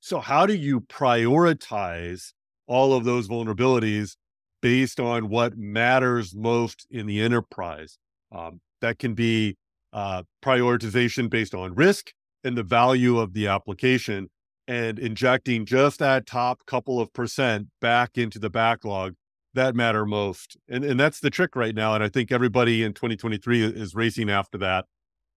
So, 0.00 0.18
how 0.18 0.44
do 0.44 0.54
you 0.54 0.80
prioritize 0.80 2.32
all 2.66 2.92
of 2.94 3.04
those 3.04 3.28
vulnerabilities 3.28 4.16
based 4.60 4.98
on 4.98 5.28
what 5.28 5.56
matters 5.56 6.34
most 6.34 6.86
in 6.90 7.06
the 7.06 7.20
enterprise? 7.20 7.98
Um, 8.32 8.60
that 8.80 8.98
can 8.98 9.14
be 9.14 9.56
uh, 9.92 10.24
prioritization 10.44 11.30
based 11.30 11.54
on 11.54 11.74
risk 11.74 12.12
and 12.42 12.58
the 12.58 12.64
value 12.64 13.18
of 13.18 13.34
the 13.34 13.46
application, 13.46 14.30
and 14.68 14.98
injecting 14.98 15.64
just 15.64 15.98
that 16.00 16.26
top 16.26 16.66
couple 16.66 17.00
of 17.00 17.12
percent 17.12 17.68
back 17.80 18.18
into 18.18 18.38
the 18.38 18.50
backlog 18.50 19.14
that 19.56 19.74
matter 19.74 20.06
most. 20.06 20.56
And, 20.68 20.84
and 20.84 21.00
that's 21.00 21.20
the 21.20 21.30
trick 21.30 21.56
right 21.56 21.74
now. 21.74 21.94
And 21.94 22.04
I 22.04 22.08
think 22.08 22.30
everybody 22.30 22.84
in 22.84 22.92
2023 22.92 23.64
is 23.64 23.94
racing 23.94 24.30
after 24.30 24.58
that 24.58 24.84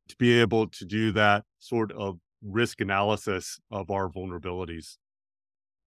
to 0.10 0.16
be 0.18 0.40
able 0.40 0.68
to 0.68 0.86
do 0.86 1.12
that 1.14 1.46
sort 1.58 1.92
of 1.94 2.20
risk 2.44 2.82
analysis 2.82 3.60
of 3.72 3.90
our 3.90 4.10
vulnerabilities. 4.10 4.98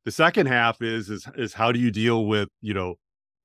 The 0.04 0.10
second 0.10 0.46
half 0.46 0.82
is 0.82 1.08
is 1.08 1.28
is 1.36 1.54
how 1.54 1.70
do 1.70 1.78
you 1.78 1.92
deal 1.92 2.26
with 2.26 2.48
you 2.60 2.74
know 2.74 2.96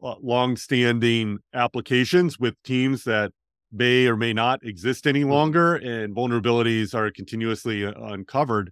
long-standing 0.01 1.39
applications 1.53 2.39
with 2.39 2.55
teams 2.63 3.03
that 3.03 3.31
may 3.71 4.07
or 4.07 4.15
may 4.15 4.33
not 4.33 4.63
exist 4.63 5.05
any 5.05 5.21
mm-hmm. 5.21 5.31
longer 5.31 5.75
and 5.75 6.15
vulnerabilities 6.15 6.95
are 6.95 7.11
continuously 7.11 7.85
uh, 7.85 7.91
uncovered 7.95 8.71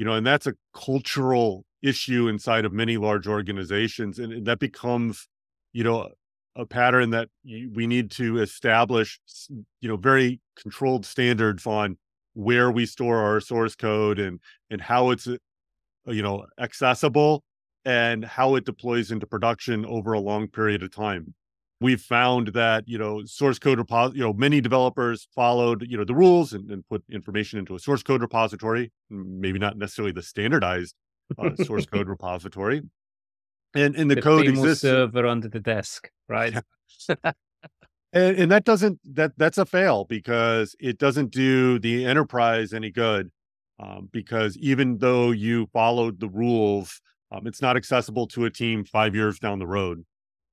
you 0.00 0.06
know 0.06 0.14
and 0.14 0.26
that's 0.26 0.46
a 0.46 0.54
cultural 0.72 1.66
issue 1.82 2.26
inside 2.28 2.64
of 2.64 2.72
many 2.72 2.96
large 2.96 3.26
organizations 3.26 4.18
and 4.18 4.46
that 4.46 4.58
becomes 4.58 5.28
you 5.74 5.84
know 5.84 6.08
a 6.56 6.64
pattern 6.64 7.10
that 7.10 7.28
we 7.44 7.86
need 7.86 8.10
to 8.10 8.38
establish 8.38 9.20
you 9.50 9.88
know 9.88 9.98
very 9.98 10.40
controlled 10.56 11.04
standards 11.04 11.66
on 11.66 11.98
where 12.32 12.70
we 12.70 12.86
store 12.86 13.18
our 13.18 13.40
source 13.40 13.76
code 13.76 14.18
and 14.18 14.40
and 14.70 14.80
how 14.80 15.10
it's 15.10 15.26
uh, 15.26 15.36
you 16.06 16.22
know 16.22 16.46
accessible 16.58 17.44
and 17.84 18.24
how 18.24 18.54
it 18.54 18.64
deploys 18.64 19.10
into 19.10 19.26
production 19.26 19.84
over 19.84 20.14
a 20.14 20.20
long 20.20 20.48
period 20.48 20.82
of 20.82 20.90
time 20.90 21.34
we've 21.80 22.00
found 22.00 22.48
that 22.48 22.84
you 22.86 22.98
know 22.98 23.22
source 23.24 23.58
code 23.58 23.78
repository 23.78 24.18
you 24.18 24.24
know 24.24 24.32
many 24.32 24.60
developers 24.60 25.28
followed 25.34 25.86
you 25.88 25.96
know 25.96 26.04
the 26.04 26.14
rules 26.14 26.52
and, 26.52 26.70
and, 26.70 26.86
put 26.88 27.02
information 27.10 27.58
into 27.58 27.74
a 27.74 27.78
source 27.78 28.02
code 28.02 28.20
repository 28.20 28.92
maybe 29.08 29.58
not 29.58 29.76
necessarily 29.76 30.12
the 30.12 30.22
standardized 30.22 30.94
uh, 31.38 31.54
source 31.64 31.86
code 31.86 32.08
repository. 32.16 32.82
And 33.74 33.94
and 33.94 34.10
the, 34.10 34.16
the 34.16 34.22
code 34.22 34.46
exists. 34.46 34.82
server 34.82 35.26
under 35.26 35.48
the 35.48 35.60
desk 35.60 36.10
right? 36.28 36.54
And, 38.12 38.36
and 38.36 38.50
that 38.50 38.64
doesn't 38.64 38.98
that 39.14 39.32
that's 39.36 39.56
a 39.56 39.64
fail 39.64 40.04
because 40.04 40.74
it 40.80 40.98
doesn't 40.98 41.30
do 41.30 41.78
the 41.78 42.04
enterprise 42.04 42.72
any 42.72 42.90
good 42.90 43.30
um, 43.78 44.08
because 44.10 44.58
even 44.58 44.98
though 44.98 45.30
you 45.30 45.68
followed 45.72 46.18
the 46.18 46.28
rules 46.28 47.00
um, 47.30 47.46
it's 47.46 47.62
not 47.62 47.76
accessible 47.76 48.26
to 48.26 48.46
a 48.46 48.50
team 48.50 48.84
five 48.84 49.14
years 49.14 49.38
down 49.38 49.60
the 49.60 49.66
road 49.66 50.04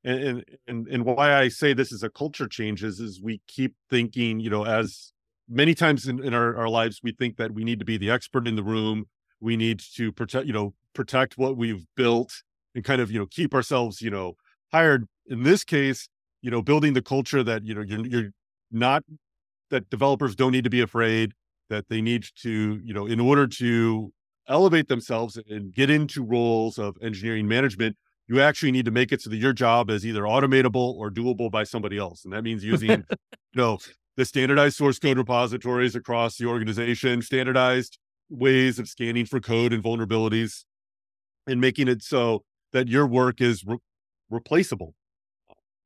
and, 0.07 0.45
and 0.67 0.87
and 0.87 1.05
why 1.05 1.35
i 1.35 1.47
say 1.47 1.73
this 1.73 1.91
is 1.91 2.03
a 2.03 2.09
culture 2.09 2.47
changes 2.47 2.99
is 2.99 3.21
we 3.21 3.41
keep 3.47 3.73
thinking 3.89 4.39
you 4.39 4.49
know 4.49 4.65
as 4.65 5.11
many 5.49 5.73
times 5.73 6.07
in, 6.07 6.23
in 6.23 6.33
our, 6.33 6.55
our 6.55 6.69
lives 6.69 6.99
we 7.03 7.11
think 7.11 7.37
that 7.37 7.51
we 7.53 7.63
need 7.63 7.79
to 7.79 7.85
be 7.85 7.97
the 7.97 8.09
expert 8.09 8.47
in 8.47 8.55
the 8.55 8.63
room. 8.63 9.05
We 9.39 9.55
need 9.55 9.79
to 9.95 10.11
protect 10.11 10.45
you 10.45 10.53
know 10.53 10.73
protect 10.93 11.37
what 11.37 11.57
we've 11.57 11.85
built 11.95 12.31
and 12.73 12.83
kind 12.83 13.01
of 13.01 13.11
you 13.11 13.19
know 13.19 13.27
keep 13.27 13.53
ourselves 13.53 14.01
you 14.01 14.09
know 14.09 14.33
hired. 14.71 15.07
In 15.29 15.43
this 15.43 15.63
case 15.63 16.09
you 16.41 16.51
know, 16.51 16.61
building 16.61 16.93
the 16.93 17.01
culture 17.01 17.43
that, 17.43 17.65
you 17.65 17.73
know, 17.73 17.81
you're, 17.81 18.05
you're 18.05 18.29
not, 18.71 19.03
that 19.69 19.89
developers 19.89 20.35
don't 20.35 20.51
need 20.51 20.63
to 20.63 20.69
be 20.69 20.81
afraid, 20.81 21.33
that 21.69 21.89
they 21.89 22.01
need 22.01 22.25
to, 22.41 22.79
you 22.83 22.93
know, 22.93 23.05
in 23.05 23.19
order 23.19 23.47
to 23.47 24.13
elevate 24.47 24.87
themselves 24.87 25.37
and 25.49 25.73
get 25.73 25.89
into 25.89 26.23
roles 26.23 26.77
of 26.77 26.95
engineering 27.01 27.47
management, 27.47 27.97
you 28.27 28.41
actually 28.41 28.72
need 28.72 28.86
to 28.86 28.91
make 28.91 29.12
it 29.12 29.22
so 29.22 29.29
that 29.29 29.38
your 29.38 29.53
job 29.53 29.89
is 29.89 30.05
either 30.05 30.24
automatable 30.24 30.96
or 30.96 31.10
doable 31.10 31.50
by 31.50 31.63
somebody 31.63 31.98
else. 31.98 32.24
And 32.25 32.34
that 32.34 32.43
means 32.43 32.63
using, 32.63 32.89
you 33.10 33.55
know, 33.55 33.79
the 34.15 34.25
standardized 34.25 34.75
source 34.75 35.00
code 35.00 35.17
repositories 35.17 35.96
across 35.96 36.38
the 36.38 36.46
organization, 36.46 37.22
standardized 37.22 38.00
ways 38.29 38.79
of 38.79 38.89
scanning 38.89 39.25
for 39.25 39.39
code 39.39 39.72
and 39.72 39.84
vulnerabilities, 39.84 40.65
and 41.46 41.62
making 41.62 41.88
it 41.88 42.03
so 42.03 42.43
that 42.74 42.88
your 42.88 43.07
work 43.07 43.39
is 43.39 43.63
re- 43.65 43.77
replaceable 44.29 44.93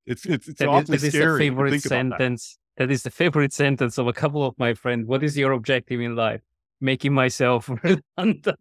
it's 0.06 0.26
it's 0.26 0.48
it's 0.48 0.60
that 0.60 0.68
awfully 0.68 0.96
is, 0.96 1.04
that 1.04 1.12
scary. 1.12 1.32
Is 1.32 1.38
the 1.38 1.44
favorite 1.44 1.82
sentence. 1.82 2.58
That. 2.78 2.88
that 2.88 2.94
is 2.94 3.04
the 3.04 3.12
favorite 3.12 3.54
sentence 3.54 3.98
of 3.98 4.08
a 4.08 4.14
couple 4.14 4.46
of 4.46 4.58
my 4.58 4.74
friends. 4.74 5.08
What 5.08 5.24
is 5.24 5.38
your 5.38 5.52
objective 5.52 6.02
in 6.02 6.16
life? 6.16 6.42
Making 6.80 7.14
myself 7.14 7.70
redundant 7.84 8.58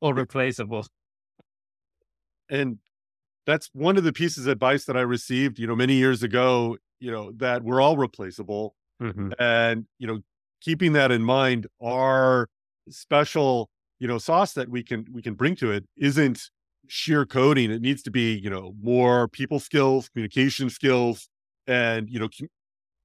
or 0.00 0.14
replaceable. 0.14 0.86
And 2.50 2.78
that's 3.46 3.70
one 3.72 3.96
of 3.96 4.04
the 4.04 4.12
pieces 4.12 4.46
of 4.46 4.52
advice 4.52 4.84
that 4.84 4.96
I 4.96 5.00
received, 5.00 5.58
you 5.58 5.66
know, 5.66 5.76
many 5.76 5.94
years 5.94 6.22
ago, 6.22 6.76
you 6.98 7.10
know, 7.10 7.32
that 7.36 7.62
we're 7.62 7.80
all 7.80 7.96
replaceable. 7.96 8.74
Mm-hmm. 9.00 9.30
And, 9.38 9.86
you 9.98 10.06
know, 10.06 10.20
keeping 10.60 10.92
that 10.92 11.10
in 11.10 11.22
mind, 11.22 11.66
our 11.80 12.48
special, 12.88 13.70
you 13.98 14.06
know, 14.06 14.18
sauce 14.18 14.52
that 14.54 14.68
we 14.68 14.82
can 14.82 15.06
we 15.12 15.22
can 15.22 15.34
bring 15.34 15.56
to 15.56 15.70
it 15.70 15.84
isn't 15.96 16.50
sheer 16.88 17.24
coding. 17.24 17.70
It 17.70 17.80
needs 17.80 18.02
to 18.02 18.10
be, 18.10 18.36
you 18.36 18.50
know, 18.50 18.74
more 18.82 19.28
people 19.28 19.60
skills, 19.60 20.08
communication 20.08 20.68
skills, 20.68 21.28
and 21.66 22.10
you 22.10 22.18
know, 22.18 22.28
com- 22.28 22.48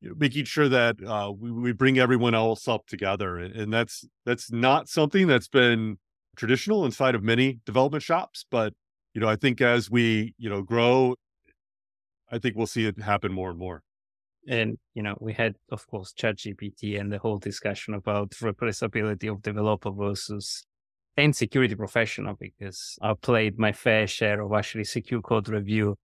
you 0.02 0.10
know 0.10 0.16
making 0.18 0.46
sure 0.46 0.68
that 0.68 0.98
uh, 1.06 1.32
we, 1.32 1.52
we 1.52 1.72
bring 1.72 1.98
everyone 1.98 2.36
else 2.36 2.68
up 2.68 2.88
together. 2.88 3.38
And, 3.38 3.56
and 3.56 3.74
that's 3.74 4.06
that's 4.26 4.52
not 4.52 4.90
something 4.90 5.28
that's 5.28 5.48
been 5.48 5.98
traditional 6.36 6.86
inside 6.86 7.16
of 7.16 7.24
many 7.24 7.60
development 7.66 8.04
shops, 8.04 8.46
but 8.52 8.74
you 9.16 9.22
know, 9.22 9.30
I 9.30 9.38
think 9.38 9.62
as 9.62 9.90
we, 9.90 10.36
you 10.38 10.50
know, 10.50 10.62
grow, 10.62 11.16
I 12.30 12.38
think 12.38 12.58
we'll 12.58 12.68
see 12.68 12.86
it 12.86 13.00
happen 13.00 13.32
more 13.32 13.50
and 13.50 13.58
more. 13.58 13.82
And, 14.48 14.78
you 14.94 15.02
know, 15.02 15.16
we 15.22 15.32
had, 15.32 15.56
of 15.72 15.88
course, 15.88 16.14
ChatGPT 16.14 17.00
and 17.00 17.12
the 17.12 17.18
whole 17.18 17.40
discussion 17.40 17.94
about 17.94 18.32
replaceability 18.32 19.32
of 19.32 19.42
developer 19.42 19.90
versus 19.90 20.66
and 21.18 21.34
security 21.34 21.76
professional 21.76 22.36
because 22.38 23.00
I 23.02 23.14
played 23.14 23.58
my 23.58 23.72
fair 23.72 24.06
share 24.06 24.42
of 24.42 24.52
actually 24.52 24.84
secure 24.84 25.22
code 25.22 25.48
review 25.48 25.96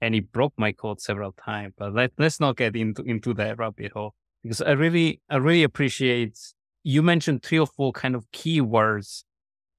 and 0.00 0.14
it 0.14 0.30
broke 0.30 0.54
my 0.56 0.70
code 0.70 1.00
several 1.00 1.32
times. 1.32 1.74
But 1.76 1.92
let, 1.92 2.12
let's 2.18 2.38
not 2.38 2.56
get 2.56 2.76
into, 2.76 3.02
into 3.02 3.34
that 3.34 3.58
rabbit 3.58 3.92
hole 3.92 4.14
because 4.44 4.62
I 4.62 4.70
really, 4.72 5.20
I 5.28 5.36
really 5.36 5.64
appreciate 5.64 6.38
you 6.84 7.02
mentioned 7.02 7.42
three 7.42 7.58
or 7.58 7.66
four 7.66 7.90
kind 7.90 8.14
of 8.14 8.30
keywords 8.30 9.24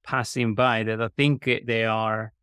passing 0.04 0.54
by 0.54 0.82
that 0.82 1.00
I 1.00 1.08
think 1.16 1.48
eh, 1.48 1.60
they 1.66 1.86
are 1.86 2.34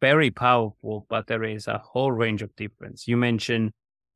very 0.00 0.30
powerful, 0.30 1.06
but 1.08 1.26
there 1.26 1.44
is 1.44 1.66
a 1.66 1.78
whole 1.78 2.12
range 2.12 2.42
of 2.42 2.54
difference. 2.56 3.06
You 3.06 3.16
mentioned 3.16 3.72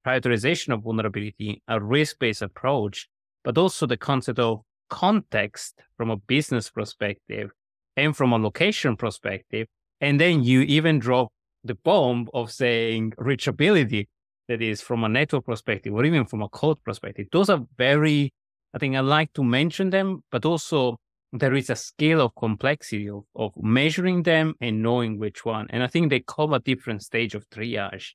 prioritization 0.07 0.75
of 0.75 0.83
vulnerability, 0.83 1.63
a 1.69 1.81
risk-based 1.81 2.43
approach, 2.43 3.09
but 3.45 3.57
also 3.59 3.87
the 3.87 3.97
concept 3.97 4.39
of 4.39 4.63
context 4.91 5.81
from 5.97 6.11
a 6.11 6.17
business 6.17 6.71
perspective 6.71 7.51
and 7.97 8.17
from 8.17 8.33
a 8.33 8.39
location 8.39 8.97
perspective. 8.97 9.67
And 10.01 10.21
then 10.21 10.43
you 10.43 10.63
even 10.63 10.99
drop 10.99 11.33
the 11.65 11.77
bomb 11.77 12.29
of 12.35 12.51
saying 12.51 13.13
reachability, 13.19 14.09
that 14.49 14.61
is 14.61 14.83
from 14.83 15.05
a 15.05 15.09
network 15.09 15.47
perspective 15.47 15.95
or 15.95 16.05
even 16.05 16.27
from 16.27 16.43
a 16.43 16.49
code 16.49 16.83
perspective. 16.85 17.27
Those 17.33 17.49
are 17.49 17.61
very, 17.79 18.33
I 18.75 18.79
think 18.79 18.97
I 18.97 19.01
like 19.01 19.33
to 19.35 19.45
mention 19.45 19.91
them, 19.91 20.23
but 20.31 20.45
also 20.45 20.99
there 21.33 21.55
is 21.55 21.71
a 21.71 21.77
scale 21.77 22.21
of 22.21 22.35
complexity 22.35 23.09
of, 23.09 23.25
of 23.35 23.53
measuring 23.57 24.23
them 24.23 24.55
and 24.61 24.83
knowing 24.83 25.19
which 25.19 25.45
one. 25.45 25.67
And 25.71 25.83
I 25.83 25.87
think 25.87 26.11
they 26.11 26.21
come 26.21 26.53
a 26.53 26.61
different 26.61 27.03
stage 27.03 27.35
of 27.35 27.49
triage 27.49 28.11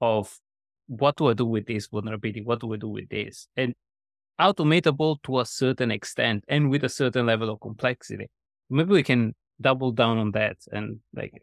of 0.00 0.38
what 0.86 1.16
do 1.16 1.28
I 1.28 1.34
do 1.34 1.46
with 1.46 1.66
this 1.66 1.86
vulnerability? 1.86 2.42
What 2.42 2.60
do 2.60 2.72
I 2.74 2.76
do 2.76 2.88
with 2.88 3.08
this? 3.08 3.48
And 3.56 3.74
automatable 4.40 5.22
to 5.22 5.40
a 5.40 5.46
certain 5.46 5.90
extent 5.90 6.44
and 6.48 6.70
with 6.70 6.84
a 6.84 6.88
certain 6.88 7.26
level 7.26 7.50
of 7.50 7.60
complexity. 7.60 8.26
Maybe 8.70 8.92
we 8.92 9.02
can 9.02 9.34
double 9.60 9.90
down 9.90 10.18
on 10.18 10.30
that 10.32 10.58
and 10.70 11.00
like, 11.14 11.42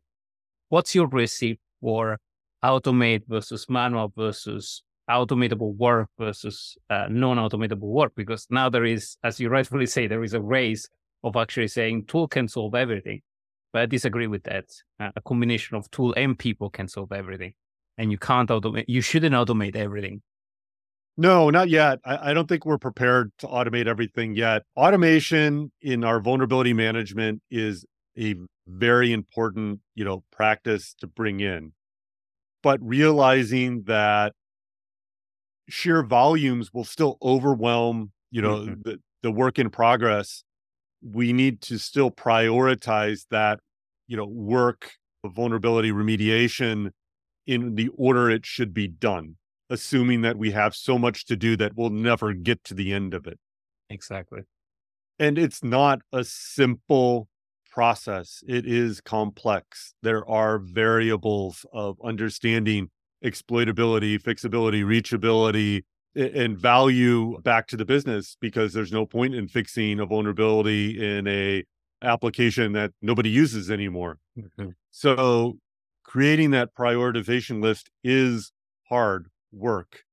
what's 0.70 0.94
your 0.94 1.08
recipe 1.08 1.60
for 1.82 2.20
automate 2.64 3.24
versus 3.28 3.66
manual 3.68 4.14
versus 4.16 4.84
automatable 5.10 5.76
work 5.76 6.10
versus 6.20 6.78
uh, 6.90 7.08
non-automatable 7.10 7.80
work? 7.80 8.14
Because 8.16 8.48
now 8.50 8.70
there 8.70 8.86
is, 8.86 9.18
as 9.24 9.40
you 9.40 9.50
rightfully 9.50 9.88
say, 9.88 10.08
there 10.08 10.24
is 10.24 10.34
a 10.34 10.42
race 10.42 10.88
of 11.24 11.36
actually 11.36 11.68
saying 11.68 12.06
tool 12.06 12.28
can 12.28 12.48
solve 12.48 12.76
everything. 12.76 13.22
But 13.74 13.82
I 13.82 13.86
disagree 13.88 14.28
with 14.28 14.44
that. 14.44 14.66
Uh, 15.00 15.12
a 15.16 15.22
combination 15.22 15.76
of 15.76 15.90
tool 15.92 16.14
and 16.16 16.38
people 16.38 16.70
can 16.70 16.88
solve 16.88 17.12
everything. 17.12 17.54
And 17.98 18.12
you 18.12 18.18
can't 18.18 18.50
automate, 18.50 18.86
you 18.88 19.02
shouldn't 19.02 19.36
automate 19.36 19.76
everything. 19.76 20.22
No, 21.18 21.50
not 21.50 21.70
yet. 21.70 22.00
I, 22.06 22.32
I, 22.32 22.34
don't 22.34 22.48
think 22.48 22.66
we're 22.66 22.78
prepared 22.78 23.32
to 23.40 23.48
automate 23.48 23.88
everything 23.88 24.36
yet. 24.36 24.64
Automation 24.76 25.72
in 25.82 26.04
our 26.04 26.20
vulnerability 26.20 26.74
management 26.74 27.42
is 27.50 27.86
a 28.18 28.36
very 28.68 29.14
important, 29.14 29.80
you 29.94 30.04
know, 30.04 30.24
practice 30.32 30.94
to 31.00 31.08
bring 31.08 31.40
in. 31.40 31.72
But 32.64 32.80
realizing 32.82 33.84
that 33.84 34.34
sheer 35.70 36.04
volumes 36.04 36.74
will 36.74 36.84
still 36.84 37.18
overwhelm, 37.22 38.12
you 38.32 38.42
know, 38.42 38.58
mm-hmm. 38.58 38.82
the, 38.84 39.00
the 39.24 39.32
work 39.32 39.58
in 39.58 39.70
progress 39.70 40.44
we 41.12 41.34
need 41.34 41.62
to 41.62 41.78
still 41.78 42.12
prioritize 42.12 43.26
that, 43.30 43.60
you 44.08 44.18
know, 44.18 44.26
work 44.26 44.94
of 45.24 45.34
vulnerability 45.34 45.92
remediation 45.92 46.92
in 47.46 47.76
the 47.76 47.90
order 47.96 48.30
it 48.30 48.46
should 48.46 48.74
be 48.74 48.88
done, 48.88 49.36
assuming 49.70 50.22
that 50.22 50.38
we 50.38 50.52
have 50.52 50.76
so 50.76 50.98
much 50.98 51.26
to 51.26 51.36
do 51.36 51.56
that 51.58 51.74
we'll 51.76 51.90
never 51.90 52.34
get 52.34 52.64
to 52.64 52.74
the 52.74 52.92
end 52.94 53.14
of 53.14 53.28
it. 53.28 53.40
Exactly. 53.90 54.42
And 55.20 55.38
it's 55.38 55.64
not 55.64 56.00
a 56.12 56.24
simple 56.24 57.28
process. 57.72 58.44
It 58.48 58.66
is 58.66 59.02
complex. 59.02 59.94
There 60.02 60.28
are 60.30 60.60
variables 60.60 61.66
of 61.72 61.98
understanding 62.04 62.90
exploitability, 63.24 64.22
fixability, 64.22 64.84
reachability, 64.84 65.84
and 66.16 66.58
value 66.58 67.40
back 67.42 67.68
to 67.68 67.78
the 67.78 67.86
business 67.86 68.38
because 68.40 68.74
there's 68.74 68.92
no 68.92 69.06
point 69.06 69.36
in 69.36 69.48
fixing 69.48 70.00
a 70.00 70.06
vulnerability 70.06 71.18
in 71.18 71.28
a 71.28 71.64
application 72.02 72.74
that 72.74 72.92
nobody 73.02 73.30
uses 73.30 73.70
anymore. 73.70 74.20
Mm-hmm. 74.38 74.70
So 74.92 75.58
creating 76.04 76.52
that 76.52 76.74
prioritization 76.74 77.62
list 77.62 77.90
is 78.04 78.52
hard 78.90 79.28
work. 79.52 80.04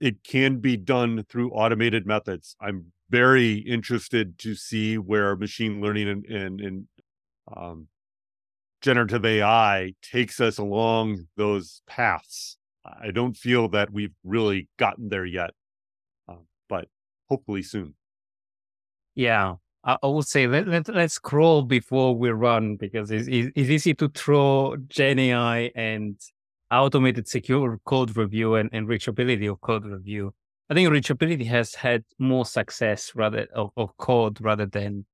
It 0.00 0.24
can 0.24 0.58
be 0.58 0.76
done 0.76 1.24
through 1.28 1.50
automated 1.50 2.06
methods. 2.06 2.56
I'm 2.60 2.92
very 3.10 3.54
interested 3.54 4.38
to 4.40 4.54
see 4.54 4.98
where 4.98 5.36
machine 5.36 5.80
learning 5.80 6.08
and, 6.08 6.24
and, 6.26 6.60
and 6.60 6.86
um, 7.54 7.88
generative 8.80 9.24
AI 9.24 9.94
takes 10.02 10.40
us 10.40 10.58
along 10.58 11.26
those 11.36 11.82
paths. 11.86 12.56
I 12.84 13.10
don't 13.10 13.36
feel 13.36 13.68
that 13.70 13.90
we've 13.92 14.14
really 14.24 14.68
gotten 14.78 15.08
there 15.08 15.24
yet, 15.24 15.50
uh, 16.28 16.34
but 16.68 16.88
hopefully 17.28 17.62
soon. 17.62 17.94
Yeah, 19.14 19.54
I, 19.84 19.98
would 20.02 20.26
say 20.26 20.46
let, 20.46 20.66
let, 20.66 20.88
let's 20.88 21.18
crawl 21.18 21.62
before 21.62 22.16
we 22.16 22.30
run 22.30 22.76
because 22.76 23.10
it's, 23.10 23.28
it's 23.28 23.70
easy 23.70 23.94
to 23.94 24.08
throw 24.08 24.76
Gen 24.88 25.18
AI 25.18 25.70
and 25.74 26.18
automated 26.70 27.28
secure 27.28 27.78
code 27.84 28.16
review 28.16 28.54
and, 28.54 28.70
and 28.72 28.88
reachability 28.88 29.50
of 29.50 29.60
code 29.60 29.84
review. 29.84 30.34
I 30.70 30.74
think 30.74 30.88
reachability 30.88 31.46
has 31.46 31.74
had 31.74 32.04
more 32.18 32.46
success 32.46 33.12
rather 33.14 33.46
of, 33.54 33.70
of 33.76 33.96
code 33.98 34.40
rather 34.40 34.66
than 34.66 35.04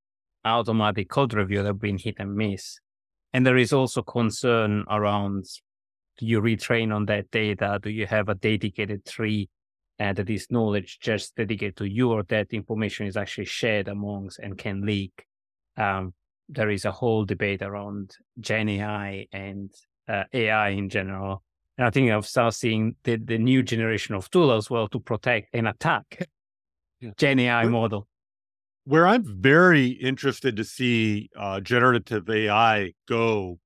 automatic 0.44 1.09
code 1.11 1.35
review 1.35 1.59
that 1.59 1.66
have 1.66 1.80
been 1.80 1.98
hit 1.98 2.14
and 2.18 2.35
miss. 2.35 2.78
And 3.33 3.44
there 3.46 3.56
is 3.56 3.72
also 3.72 4.02
concern 4.02 4.85
around 4.88 5.46
do 6.20 6.26
you 6.26 6.42
retrain 6.42 6.94
on 6.94 7.06
that 7.06 7.30
data? 7.30 7.80
Do 7.83 7.88
you 7.88 8.06
have 8.06 8.28
a 8.28 8.35
dedicated 8.35 9.06
tree 9.06 9.48
uh, 9.98 10.12
that 10.12 10.28
is 10.28 10.48
knowledge 10.50 10.98
just 11.00 11.35
dedicated 11.35 11.76
to 11.78 11.87
you, 11.87 12.12
or 12.12 12.22
that 12.24 12.48
information 12.52 13.06
is 13.06 13.16
actually 13.16 13.46
shared 13.46 13.88
amongst 13.88 14.38
and 14.38 14.56
can 14.59 14.83
leak? 14.85 15.24
Um, 15.78 16.12
there 16.50 16.68
is 16.68 16.85
a 16.85 16.92
whole 16.92 17.24
debate 17.24 17.62
around 17.62 18.14
Gen 18.38 18.68
AI 18.68 19.26
and 19.33 19.70
uh, 20.09 20.24
AI 20.35 20.68
in 20.70 20.90
general. 20.90 21.42
And 21.78 21.87
I 21.87 21.90
think 21.90 22.11
I've 22.11 22.26
started 22.26 22.54
seeing 22.56 22.96
the, 23.04 23.16
the 23.16 23.38
new 23.38 23.62
generation 23.62 24.14
of 24.14 24.30
tool 24.30 24.52
as 24.52 24.68
well 24.68 24.88
to 24.88 25.00
protect 25.00 25.48
and 25.54 25.66
attack 25.66 26.28
yeah. 27.00 27.12
Gen 27.16 27.38
AI 27.38 27.64
model. 27.64 28.09
Where 28.85 29.06
I'm 29.06 29.24
very 29.24 29.87
interested 29.87 30.56
to 30.56 30.64
see 30.64 31.30
uh, 31.38 31.61
generative 31.61 32.28
AI 32.28 32.92
go 33.09 33.59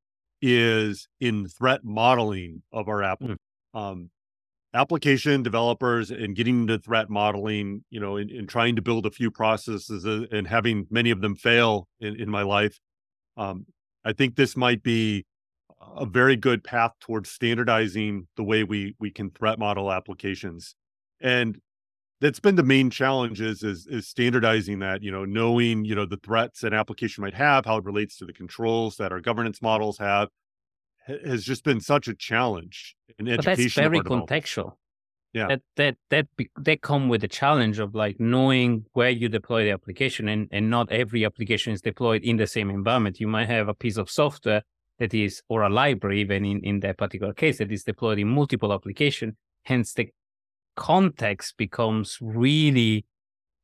is 0.47 1.09
in 1.21 1.49
threat 1.49 1.83
modeling 1.85 2.63
of 2.71 2.87
our 2.89 3.03
app. 3.03 3.21
Mm. 3.21 3.37
Um, 3.73 4.11
application 4.75 5.43
developers 5.43 6.11
and 6.11 6.37
getting 6.37 6.63
into 6.63 6.79
threat 6.79 7.09
modeling, 7.09 7.83
you 7.91 7.99
know, 7.99 8.17
and, 8.17 8.49
trying 8.49 8.77
to 8.77 8.83
build 8.83 9.07
a 9.07 9.11
few 9.11 9.31
processes 9.31 10.05
and 10.05 10.47
having 10.47 10.87
many 10.91 11.11
of 11.11 11.23
them 11.23 11.35
fail 11.35 11.89
in, 12.01 12.21
in 12.21 12.29
my 12.29 12.43
life. 12.43 12.79
Um, 13.37 13.65
I 14.05 14.13
think 14.13 14.37
this 14.37 14.55
might 14.55 14.83
be 14.83 15.25
a 15.97 16.05
very 16.05 16.37
good 16.37 16.63
path 16.63 16.93
towards 17.01 17.31
standardizing 17.31 18.27
the 18.37 18.45
way 18.45 18.65
we 18.65 18.95
we 18.99 19.11
can 19.11 19.31
threat 19.31 19.59
model 19.59 19.91
applications. 19.91 20.75
And 21.21 21.59
that's 22.25 22.41
been 22.41 22.57
the 22.57 22.63
main 22.63 22.89
challenge 22.89 23.43
is, 23.43 23.63
is 23.63 23.87
is 23.87 24.09
standardizing 24.09 24.79
that, 24.79 25.03
you 25.03 25.13
know, 25.13 25.27
knowing, 25.27 25.85
you 25.85 25.95
know, 25.95 26.07
the 26.07 26.17
threats 26.17 26.63
an 26.63 26.73
application 26.73 27.21
might 27.21 27.35
have, 27.35 27.67
how 27.67 27.77
it 27.77 27.85
relates 27.85 28.17
to 28.17 28.25
the 28.25 28.33
controls 28.33 28.97
that 28.97 29.13
our 29.13 29.21
governance 29.21 29.61
models 29.61 29.99
have, 29.99 30.31
has 31.07 31.45
just 31.45 31.65
been 31.65 31.81
such 31.81 32.09
a 32.09 32.15
challenge 32.15 32.97
in 33.19 33.27
but 33.27 33.47
education. 33.47 33.63
That's 33.65 33.75
very 33.75 34.01
contextual. 34.01 34.73
Yeah. 35.35 35.49
That 35.49 35.63
that 35.77 35.97
that 36.09 36.27
they 36.59 36.79
come 36.79 37.11
with 37.11 37.21
the 37.21 37.29
challenge 37.29 37.79
of 37.79 37.95
like 37.95 38.19
knowing 38.19 38.87
where 38.95 39.11
you 39.11 39.29
deploy 39.29 39.65
the 39.65 39.73
application 39.73 40.27
and, 40.29 40.49
and 40.51 40.71
not 40.71 40.91
every 40.91 41.27
application 41.27 41.75
is 41.75 41.83
deployed 41.83 42.23
in 42.23 42.39
the 42.39 42.47
same 42.47 42.71
environment. 42.71 43.21
You 43.21 43.29
might 43.29 43.51
have 43.51 43.69
a 43.69 43.75
piece 43.75 43.99
of 43.99 44.09
software 44.09 44.63
that 44.99 45.13
is, 45.13 45.43
or 45.51 45.61
a 45.63 45.69
library, 45.69 46.23
even 46.23 46.47
in, 46.47 46.65
in 46.65 46.81
that 46.81 46.97
particular 46.97 47.35
case, 47.35 47.59
that 47.59 47.71
is 47.71 47.85
deployed 47.85 48.19
in 48.19 48.29
multiple 48.29 48.73
application. 48.73 49.37
Hence, 49.65 49.93
the 49.93 50.09
context 50.77 51.57
becomes 51.57 52.19
really 52.21 53.05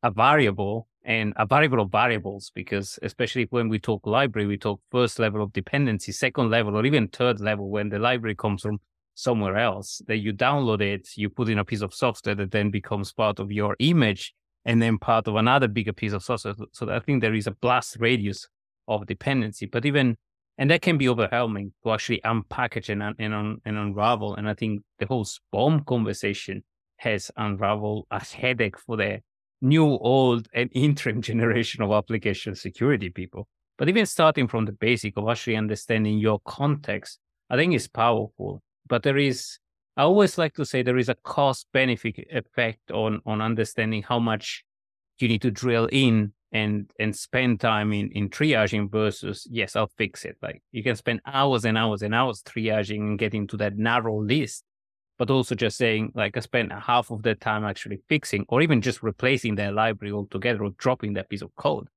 a 0.02 0.10
variable 0.10 0.88
and 1.04 1.32
a 1.36 1.46
variable 1.46 1.80
of 1.80 1.90
variables 1.90 2.50
because 2.54 2.98
especially 3.02 3.46
when 3.50 3.68
we 3.68 3.78
talk 3.78 4.06
library 4.06 4.46
we 4.46 4.56
talk 4.56 4.80
first 4.90 5.18
level 5.18 5.42
of 5.42 5.52
dependency 5.52 6.12
second 6.12 6.50
level 6.50 6.76
or 6.76 6.84
even 6.84 7.08
third 7.08 7.40
level 7.40 7.70
when 7.70 7.88
the 7.88 7.98
library 7.98 8.34
comes 8.34 8.62
from 8.62 8.78
somewhere 9.14 9.56
else 9.56 10.02
that 10.06 10.18
you 10.18 10.32
download 10.32 10.80
it 10.80 11.08
you 11.16 11.28
put 11.28 11.48
in 11.48 11.58
a 11.58 11.64
piece 11.64 11.80
of 11.80 11.94
software 11.94 12.34
that 12.34 12.50
then 12.50 12.70
becomes 12.70 13.12
part 13.12 13.38
of 13.38 13.50
your 13.50 13.76
image 13.78 14.34
and 14.66 14.80
then 14.80 14.98
part 14.98 15.26
of 15.26 15.36
another 15.36 15.68
bigger 15.68 15.92
piece 15.92 16.12
of 16.12 16.22
software. 16.22 16.54
So 16.72 16.90
i 16.90 17.00
think 17.00 17.20
there 17.20 17.34
is 17.34 17.46
a 17.46 17.52
blast 17.52 17.96
radius 17.98 18.46
of 18.86 19.06
dependency 19.06 19.66
but 19.66 19.86
even 19.86 20.16
and 20.58 20.70
that 20.70 20.82
can 20.82 20.98
be 20.98 21.08
overwhelming 21.08 21.72
to 21.82 21.92
actually 21.92 22.20
unpackage 22.20 22.90
and, 22.90 23.02
and, 23.18 23.58
and 23.64 23.78
unravel 23.78 24.34
and 24.34 24.48
i 24.48 24.54
think 24.54 24.82
the 24.98 25.06
whole 25.06 25.24
SBOM 25.24 25.86
conversation 25.86 26.62
has 27.00 27.30
unraveled 27.36 28.06
a 28.10 28.22
headache 28.22 28.78
for 28.78 28.96
the 28.96 29.20
new, 29.60 29.84
old, 29.86 30.48
and 30.54 30.70
interim 30.74 31.22
generation 31.22 31.82
of 31.82 31.90
application 31.90 32.54
security 32.54 33.10
people. 33.10 33.48
But 33.78 33.88
even 33.88 34.06
starting 34.06 34.46
from 34.46 34.66
the 34.66 34.72
basic 34.72 35.16
of 35.16 35.28
actually 35.28 35.56
understanding 35.56 36.18
your 36.18 36.40
context, 36.40 37.18
I 37.48 37.56
think 37.56 37.74
is 37.74 37.88
powerful. 37.88 38.62
But 38.86 39.02
there 39.02 39.16
is, 39.16 39.58
I 39.96 40.02
always 40.02 40.36
like 40.36 40.54
to 40.54 40.66
say 40.66 40.82
there 40.82 40.98
is 40.98 41.08
a 41.08 41.14
cost 41.14 41.66
benefit 41.72 42.16
effect 42.30 42.90
on 42.90 43.20
on 43.24 43.40
understanding 43.40 44.02
how 44.02 44.18
much 44.18 44.64
you 45.18 45.28
need 45.28 45.42
to 45.42 45.50
drill 45.50 45.88
in 45.90 46.32
and 46.52 46.90
and 46.98 47.14
spend 47.16 47.60
time 47.60 47.92
in 47.92 48.10
in 48.10 48.28
triaging 48.28 48.90
versus 48.90 49.46
yes 49.50 49.76
i'll 49.76 49.90
fix 49.96 50.24
it 50.24 50.36
like 50.42 50.62
you 50.72 50.82
can 50.82 50.96
spend 50.96 51.20
hours 51.26 51.64
and 51.64 51.78
hours 51.78 52.02
and 52.02 52.14
hours 52.14 52.42
triaging 52.42 53.00
and 53.00 53.18
getting 53.18 53.46
to 53.46 53.56
that 53.56 53.76
narrow 53.76 54.20
list 54.20 54.64
but 55.20 55.30
also 55.30 55.54
just 55.54 55.76
saying 55.76 56.10
like 56.14 56.34
I 56.34 56.40
spent 56.40 56.72
half 56.72 57.10
of 57.10 57.22
the 57.22 57.34
time 57.34 57.62
actually 57.62 58.00
fixing 58.08 58.46
or 58.48 58.62
even 58.62 58.80
just 58.80 59.02
replacing 59.02 59.54
their 59.54 59.70
library 59.70 60.12
altogether 60.14 60.64
or 60.64 60.70
dropping 60.78 61.12
that 61.12 61.28
piece 61.28 61.42
of 61.42 61.54
code. 61.56 61.88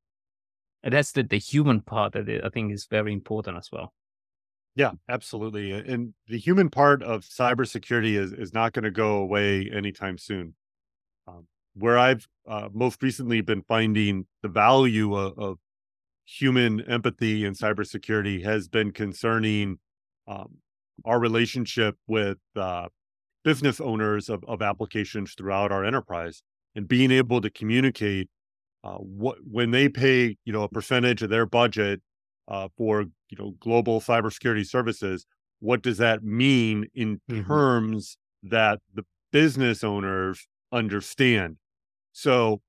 And 0.84 0.94
that's 0.94 1.14
the, 1.14 1.24
the 1.24 1.40
human 1.40 1.80
part 1.80 2.12
that 2.12 2.42
I 2.44 2.50
think 2.50 2.74
is 2.74 2.86
very 2.86 3.14
important 3.14 3.58
as 3.58 3.70
well. 3.72 3.94
Yeah, 4.76 4.92
absolutely. 5.08 5.72
And 5.72 6.14
the 6.28 6.38
human 6.38 6.70
part 6.70 7.02
of 7.02 7.22
cybersecurity 7.22 8.20
is, 8.20 8.34
is 8.34 8.54
not 8.54 8.74
going 8.74 8.84
to 8.84 8.92
go 8.92 9.16
away 9.20 9.72
anytime 9.74 10.18
soon. 10.18 10.56
Um, 11.26 11.48
where 11.76 11.98
I've 11.98 12.28
uh, 12.46 12.68
most 12.74 13.02
recently 13.02 13.40
been 13.40 13.62
finding 13.62 14.26
the 14.42 14.50
value 14.50 15.16
of, 15.16 15.40
of 15.40 15.60
human 16.26 16.82
empathy 16.82 17.46
in 17.46 17.54
cybersecurity 17.54 18.44
has 18.44 18.68
been 18.68 18.92
concerning 18.92 19.80
um, 20.28 20.58
our 21.06 21.22
relationship 21.22 21.96
with 22.06 22.40
uh, 22.58 22.90
business 23.44 23.80
owners 23.80 24.30
of, 24.30 24.44
of 24.48 24.62
applications 24.62 25.34
throughout 25.38 25.72
our 25.72 25.84
enterprise 25.84 26.44
and 26.76 26.88
being 26.88 27.12
able 27.12 27.42
to 27.42 27.50
communicate 27.50 28.30
uh, 28.84 28.96
what 28.96 29.38
when 29.50 29.72
they 29.72 29.88
pay 29.88 30.36
you 30.46 30.54
know 30.54 30.64
a 30.64 30.70
percentage 30.70 31.22
of 31.22 31.30
their 31.30 31.46
budget 31.46 32.02
uh, 32.48 32.68
for 32.78 33.02
you 33.02 33.38
know 33.38 33.54
global 33.60 34.02
cybersecurity 34.02 34.66
services 34.66 35.26
what 35.60 35.82
does 35.82 35.98
that 35.98 36.24
mean 36.24 36.86
in 36.94 37.22
mm-hmm. 37.30 37.48
terms 37.48 38.18
that 38.44 38.80
the 38.94 39.06
business 39.32 39.84
owners 39.84 40.48
understand 40.72 41.58
so 42.12 42.62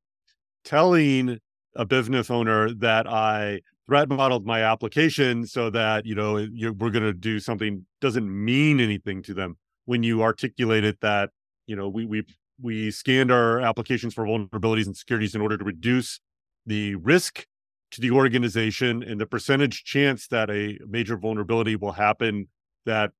telling 0.64 1.38
a 1.74 1.84
business 1.84 2.30
owner 2.30 2.72
that 2.72 3.08
i 3.08 3.60
threat 3.86 4.08
modeled 4.08 4.46
my 4.46 4.62
application 4.62 5.44
so 5.46 5.68
that 5.68 6.06
you 6.06 6.14
know 6.14 6.34
we're 6.78 6.90
going 6.90 7.02
to 7.02 7.12
do 7.12 7.40
something 7.40 7.84
doesn't 8.00 8.28
mean 8.44 8.80
anything 8.80 9.22
to 9.22 9.34
them 9.34 9.56
when 9.86 10.02
you 10.02 10.22
articulated 10.22 10.96
that 11.00 11.30
you 11.66 11.76
know 11.76 11.88
we 11.88 12.06
we 12.06 12.24
we 12.60 12.90
scanned 12.90 13.30
our 13.30 13.60
applications 13.60 14.14
for 14.14 14.24
vulnerabilities 14.24 14.86
and 14.86 14.96
securities 14.96 15.34
in 15.34 15.40
order 15.40 15.58
to 15.58 15.64
reduce 15.64 16.20
the 16.66 16.94
risk 16.96 17.46
to 17.90 18.00
the 18.00 18.10
organization 18.10 19.02
and 19.02 19.20
the 19.20 19.26
percentage 19.26 19.84
chance 19.84 20.26
that 20.28 20.50
a 20.50 20.78
major 20.88 21.16
vulnerability 21.16 21.76
will 21.76 21.92
happen 21.92 22.48
that 22.86 23.10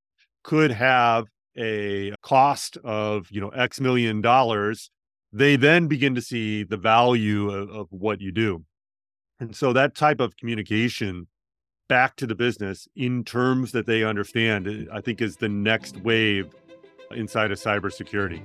could 0.43 0.71
have 0.71 1.27
a 1.57 2.13
cost 2.23 2.77
of 2.79 3.29
you 3.31 3.41
know 3.41 3.51
x 3.51 3.81
million 3.81 4.21
dollars 4.21 4.91
they 5.35 5.57
then 5.57 5.89
begin 5.89 6.15
to 6.15 6.23
see 6.23 6.63
the 6.63 6.77
value 6.77 7.51
of, 7.51 7.69
of 7.69 7.89
what 7.91 8.21
you 8.21 8.31
do. 8.31 8.65
And 9.41 9.55
so 9.55 9.73
that 9.73 9.97
type 9.97 10.21
of 10.21 10.37
communication 10.37 11.27
back 11.89 12.17
to 12.17 12.27
the 12.27 12.35
business 12.35 12.89
in 12.97 13.25
terms 13.25 13.73
that 13.73 13.87
they 13.87 14.05
understand, 14.05 14.89
I 14.93 15.01
think 15.01 15.21
is 15.21 15.37
the 15.37 15.49
next 15.49 15.99
wave 15.99 16.55
inside 17.11 17.53
of 17.53 17.59
cybersecurity. 17.59 18.43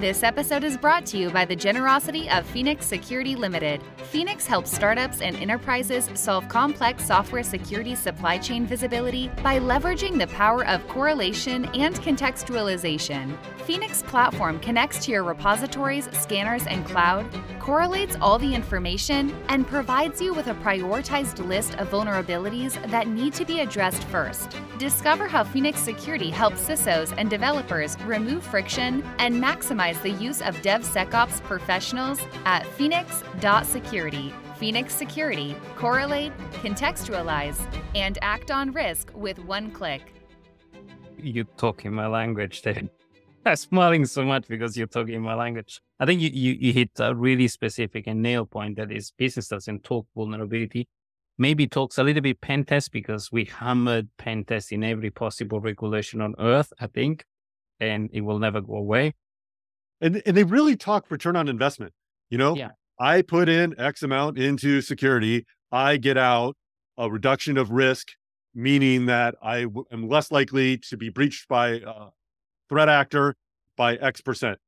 This 0.00 0.22
episode 0.22 0.62
is 0.62 0.76
brought 0.76 1.06
to 1.06 1.18
you 1.18 1.28
by 1.28 1.44
the 1.44 1.56
generosity 1.56 2.30
of 2.30 2.46
Phoenix 2.46 2.86
Security 2.86 3.34
Limited. 3.34 3.82
Phoenix 4.04 4.46
helps 4.46 4.70
startups 4.70 5.20
and 5.20 5.34
enterprises 5.34 6.08
solve 6.14 6.48
complex 6.48 7.04
software 7.04 7.42
security 7.42 7.96
supply 7.96 8.38
chain 8.38 8.64
visibility 8.64 9.28
by 9.42 9.58
leveraging 9.58 10.16
the 10.16 10.28
power 10.28 10.64
of 10.66 10.86
correlation 10.86 11.64
and 11.74 11.96
contextualization. 11.96 13.36
Phoenix 13.62 14.02
platform 14.02 14.60
connects 14.60 15.04
to 15.04 15.10
your 15.10 15.24
repositories, 15.24 16.08
scanners, 16.12 16.64
and 16.68 16.86
cloud, 16.86 17.28
correlates 17.68 18.16
all 18.22 18.38
the 18.38 18.54
information, 18.54 19.30
and 19.50 19.66
provides 19.66 20.22
you 20.22 20.32
with 20.32 20.46
a 20.46 20.54
prioritized 20.54 21.46
list 21.46 21.74
of 21.74 21.90
vulnerabilities 21.90 22.72
that 22.90 23.06
need 23.06 23.34
to 23.34 23.44
be 23.44 23.60
addressed 23.60 24.02
first. 24.04 24.56
Discover 24.78 25.28
how 25.28 25.44
Phoenix 25.44 25.78
Security 25.78 26.30
helps 26.30 26.66
CISOs 26.66 27.12
and 27.18 27.28
developers 27.28 28.00
remove 28.04 28.42
friction 28.42 29.04
and 29.18 29.34
maximize 29.34 30.00
the 30.00 30.12
use 30.12 30.40
of 30.40 30.56
DevSecOps 30.62 31.42
professionals 31.42 32.18
at 32.46 32.64
phoenix.security. 32.68 34.32
Phoenix 34.56 34.94
Security, 34.94 35.54
correlate, 35.76 36.32
contextualize, 36.62 37.60
and 37.94 38.16
act 38.22 38.50
on 38.50 38.72
risk 38.72 39.12
with 39.14 39.38
one 39.40 39.70
click. 39.72 40.14
You're 41.18 41.44
talking 41.58 41.92
my 41.92 42.06
language, 42.06 42.62
David. 42.62 42.88
I'm 43.48 43.56
smiling 43.56 44.04
so 44.04 44.24
much 44.24 44.46
because 44.48 44.76
you're 44.76 44.86
talking 44.86 45.20
my 45.22 45.34
language. 45.34 45.80
I 45.98 46.06
think 46.06 46.20
you, 46.20 46.30
you, 46.32 46.56
you 46.60 46.72
hit 46.72 46.90
a 46.98 47.14
really 47.14 47.48
specific 47.48 48.06
and 48.06 48.22
nail 48.22 48.46
point 48.46 48.76
that 48.76 48.92
is 48.92 49.12
business 49.16 49.48
doesn't 49.48 49.84
talk 49.84 50.06
vulnerability. 50.14 50.88
Maybe 51.38 51.66
talks 51.66 51.98
a 51.98 52.02
little 52.02 52.22
bit 52.22 52.40
pen 52.40 52.64
test 52.64 52.92
because 52.92 53.30
we 53.30 53.44
hammered 53.44 54.08
pen 54.18 54.44
test 54.44 54.72
in 54.72 54.82
every 54.82 55.10
possible 55.10 55.60
regulation 55.60 56.20
on 56.20 56.34
earth, 56.38 56.72
I 56.80 56.88
think, 56.88 57.24
and 57.80 58.10
it 58.12 58.22
will 58.22 58.38
never 58.38 58.60
go 58.60 58.76
away. 58.76 59.14
And 60.00 60.22
and 60.26 60.36
they 60.36 60.44
really 60.44 60.76
talk 60.76 61.10
return 61.10 61.36
on 61.36 61.48
investment. 61.48 61.92
You 62.30 62.38
know, 62.38 62.56
yeah. 62.56 62.70
I 62.98 63.22
put 63.22 63.48
in 63.48 63.78
X 63.78 64.02
amount 64.02 64.38
into 64.38 64.80
security, 64.80 65.46
I 65.70 65.96
get 65.96 66.16
out 66.16 66.56
a 66.96 67.10
reduction 67.10 67.56
of 67.56 67.70
risk, 67.70 68.08
meaning 68.54 69.06
that 69.06 69.36
I 69.40 69.62
w- 69.62 69.84
am 69.92 70.08
less 70.08 70.32
likely 70.32 70.78
to 70.78 70.96
be 70.96 71.08
breached 71.08 71.48
by 71.48 71.80
uh, 71.80 72.08
threat 72.68 72.88
actor 72.88 73.36
by 73.76 73.96
X 73.96 74.20
percent. 74.20 74.58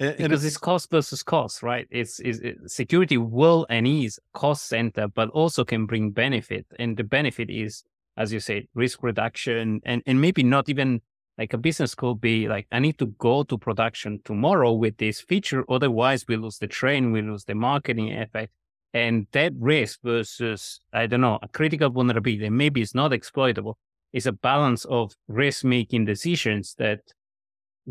And, 0.00 0.16
because 0.16 0.44
it's, 0.44 0.54
it's 0.54 0.58
cost 0.58 0.90
versus 0.90 1.22
cost, 1.24 1.62
right? 1.62 1.86
It's, 1.90 2.20
it's 2.20 2.38
it, 2.38 2.56
security 2.66 3.18
will 3.18 3.66
and 3.68 3.86
is 3.86 4.20
cost 4.32 4.68
center, 4.68 5.08
but 5.08 5.28
also 5.30 5.64
can 5.64 5.86
bring 5.86 6.10
benefit. 6.12 6.66
And 6.78 6.96
the 6.96 7.02
benefit 7.02 7.50
is, 7.50 7.82
as 8.16 8.32
you 8.32 8.38
said, 8.38 8.68
risk 8.74 9.02
reduction 9.02 9.80
and, 9.84 10.02
and 10.06 10.20
maybe 10.20 10.44
not 10.44 10.68
even 10.68 11.00
like 11.36 11.52
a 11.52 11.58
business 11.58 11.94
could 11.94 12.20
be 12.20 12.48
like, 12.48 12.66
I 12.70 12.78
need 12.78 12.98
to 12.98 13.06
go 13.06 13.42
to 13.44 13.58
production 13.58 14.20
tomorrow 14.24 14.72
with 14.72 14.96
this 14.98 15.20
feature. 15.20 15.64
Otherwise 15.68 16.26
we 16.28 16.36
lose 16.36 16.58
the 16.58 16.66
train, 16.66 17.12
we 17.12 17.22
lose 17.22 17.44
the 17.44 17.54
marketing 17.54 18.12
effect. 18.12 18.52
And 18.94 19.26
that 19.32 19.52
risk 19.58 20.00
versus, 20.02 20.80
I 20.92 21.06
don't 21.06 21.20
know, 21.20 21.38
a 21.42 21.48
critical 21.48 21.90
vulnerability, 21.90 22.48
maybe 22.50 22.82
it's 22.82 22.94
not 22.94 23.12
exploitable, 23.12 23.78
is 24.12 24.26
a 24.26 24.32
balance 24.32 24.84
of 24.86 25.12
risk 25.28 25.64
making 25.64 26.06
decisions 26.06 26.74
that 26.78 27.00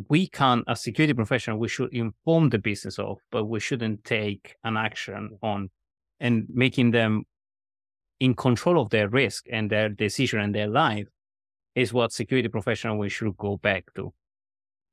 we 0.10 0.28
can, 0.28 0.64
as 0.68 0.82
security 0.84 1.14
professional, 1.14 1.58
we 1.58 1.68
should 1.68 1.92
inform 1.92 2.50
the 2.50 2.60
business 2.60 3.00
of, 3.00 3.18
but 3.32 3.46
we 3.46 3.60
shouldn't 3.60 4.04
take 4.04 4.56
an 4.64 4.78
action 4.78 5.38
on 5.42 5.70
and 6.20 6.46
making 6.54 6.92
them 6.92 7.24
in 8.20 8.36
control 8.36 8.82
of 8.82 8.90
their 8.90 9.10
risk 9.10 9.46
and 9.52 9.70
their 9.70 9.90
decision 9.90 10.40
and 10.40 10.54
their 10.54 10.68
life 10.68 11.08
is 11.76 11.94
what 11.94 12.12
security 12.12 12.48
professional 12.48 12.98
we 12.98 13.10
should 13.10 13.36
go 13.38 13.58
back 13.58 13.86
to. 13.96 14.14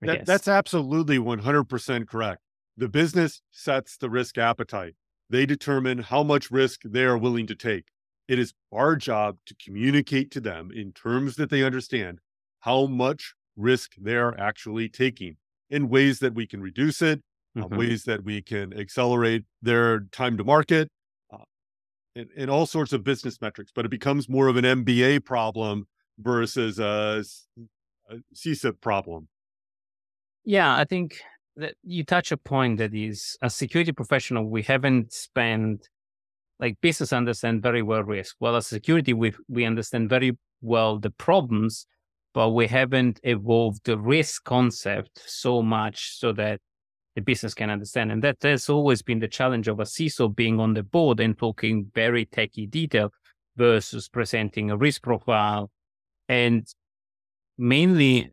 That, 0.01 0.27
that's 0.27 0.49
absolutely 0.49 1.19
100% 1.19 2.07
correct. 2.07 2.41
The 2.77 2.89
business 2.89 3.41
sets 3.51 3.97
the 3.97 4.11
risk 4.11 4.37
appetite. 4.37 4.95
They 5.31 5.47
determine 5.47 5.99
how 5.99 6.23
much 6.23 6.51
risk 6.51 6.81
they 6.85 7.05
are 7.05 7.17
willing 7.17 7.47
to 7.47 7.55
take. 7.55 7.87
It 8.29 8.39
is 8.39 8.53
our 8.73 8.97
job 8.97 9.37
to 9.47 9.55
communicate 9.63 10.31
to 10.33 10.41
them 10.41 10.71
in 10.75 10.93
terms 10.93 11.37
that 11.37 11.51
they 11.51 11.63
understand 11.63 12.19
how 12.61 12.87
much 12.87 13.35
risk 13.57 13.93
they're 13.99 14.39
actually 14.39 14.89
taking 14.89 15.37
in 15.71 15.89
ways 15.89 16.19
that 16.19 16.35
we 16.35 16.47
can 16.47 16.61
reduce 16.61 17.03
it, 17.03 17.21
uh, 17.57 17.61
mm-hmm. 17.61 17.75
uh, 17.75 17.79
ways 17.79 18.05
that 18.05 18.25
we 18.25 18.43
can 18.43 18.73
accelerate 18.79 19.45
their 19.63 20.01
time 20.13 20.37
to 20.37 20.45
market, 20.45 20.89
uh, 21.33 21.39
in, 22.15 22.29
in 22.37 22.51
all 22.51 22.67
sorts 22.67 22.93
of 22.93 23.03
business 23.03 23.41
metrics, 23.41 23.73
but 23.75 23.85
it 23.85 23.91
becomes 23.91 24.29
more 24.29 24.49
of 24.49 24.57
an 24.57 24.65
MBA 24.65 25.25
problem 25.25 25.87
versus 26.19 26.79
a, 26.79 27.25
a 28.11 28.17
CISO 28.35 28.81
problem. 28.81 29.29
Yeah, 30.45 30.77
I 30.77 30.85
think 30.85 31.17
that 31.57 31.75
you 31.83 32.05
touch 32.05 32.33
a 32.33 32.37
point 32.37 32.79
that 32.79 32.95
is 32.95 33.37
a 33.41 33.49
security 33.49 33.93
professional, 33.93 34.49
we 34.49 34.63
haven't 34.63 35.13
spent 35.13 35.89
like 36.61 36.81
business 36.81 37.13
understand 37.13 37.63
very 37.63 37.83
well 37.83 38.03
risk. 38.03 38.37
Well, 38.41 38.57
as 38.57 38.67
security, 38.67 39.13
we 39.13 39.33
we 39.49 39.65
understand 39.65 40.09
very 40.09 40.33
well 40.61 40.99
the 40.99 41.11
problems, 41.11 41.87
but 42.35 42.51
we 42.51 42.67
haven't 42.67 43.21
evolved 43.23 43.85
the 43.85 43.97
risk 43.97 44.45
concept 44.45 45.23
so 45.25 45.63
much 45.63 46.19
so 46.19 46.33
that 46.33 46.61
the 47.15 47.23
business 47.23 47.55
can 47.55 47.71
understand. 47.71 48.11
And 48.11 48.23
that 48.25 48.43
has 48.43 48.69
always 48.69 49.03
been 49.03 49.21
the 49.21 49.29
challenge 49.29 49.69
of 49.69 49.79
a 49.79 49.85
CISO 49.85 50.35
being 50.35 50.59
on 50.59 50.75
the 50.75 50.83
board 50.83 51.21
and 51.21 51.39
talking 51.39 51.91
very 51.95 52.27
techy 52.27 52.67
detail 52.67 53.13
versus 53.57 54.09
presenting 54.09 54.71
a 54.71 54.77
risk 54.77 55.03
profile. 55.03 55.71
And 56.29 56.67
mainly, 57.57 58.33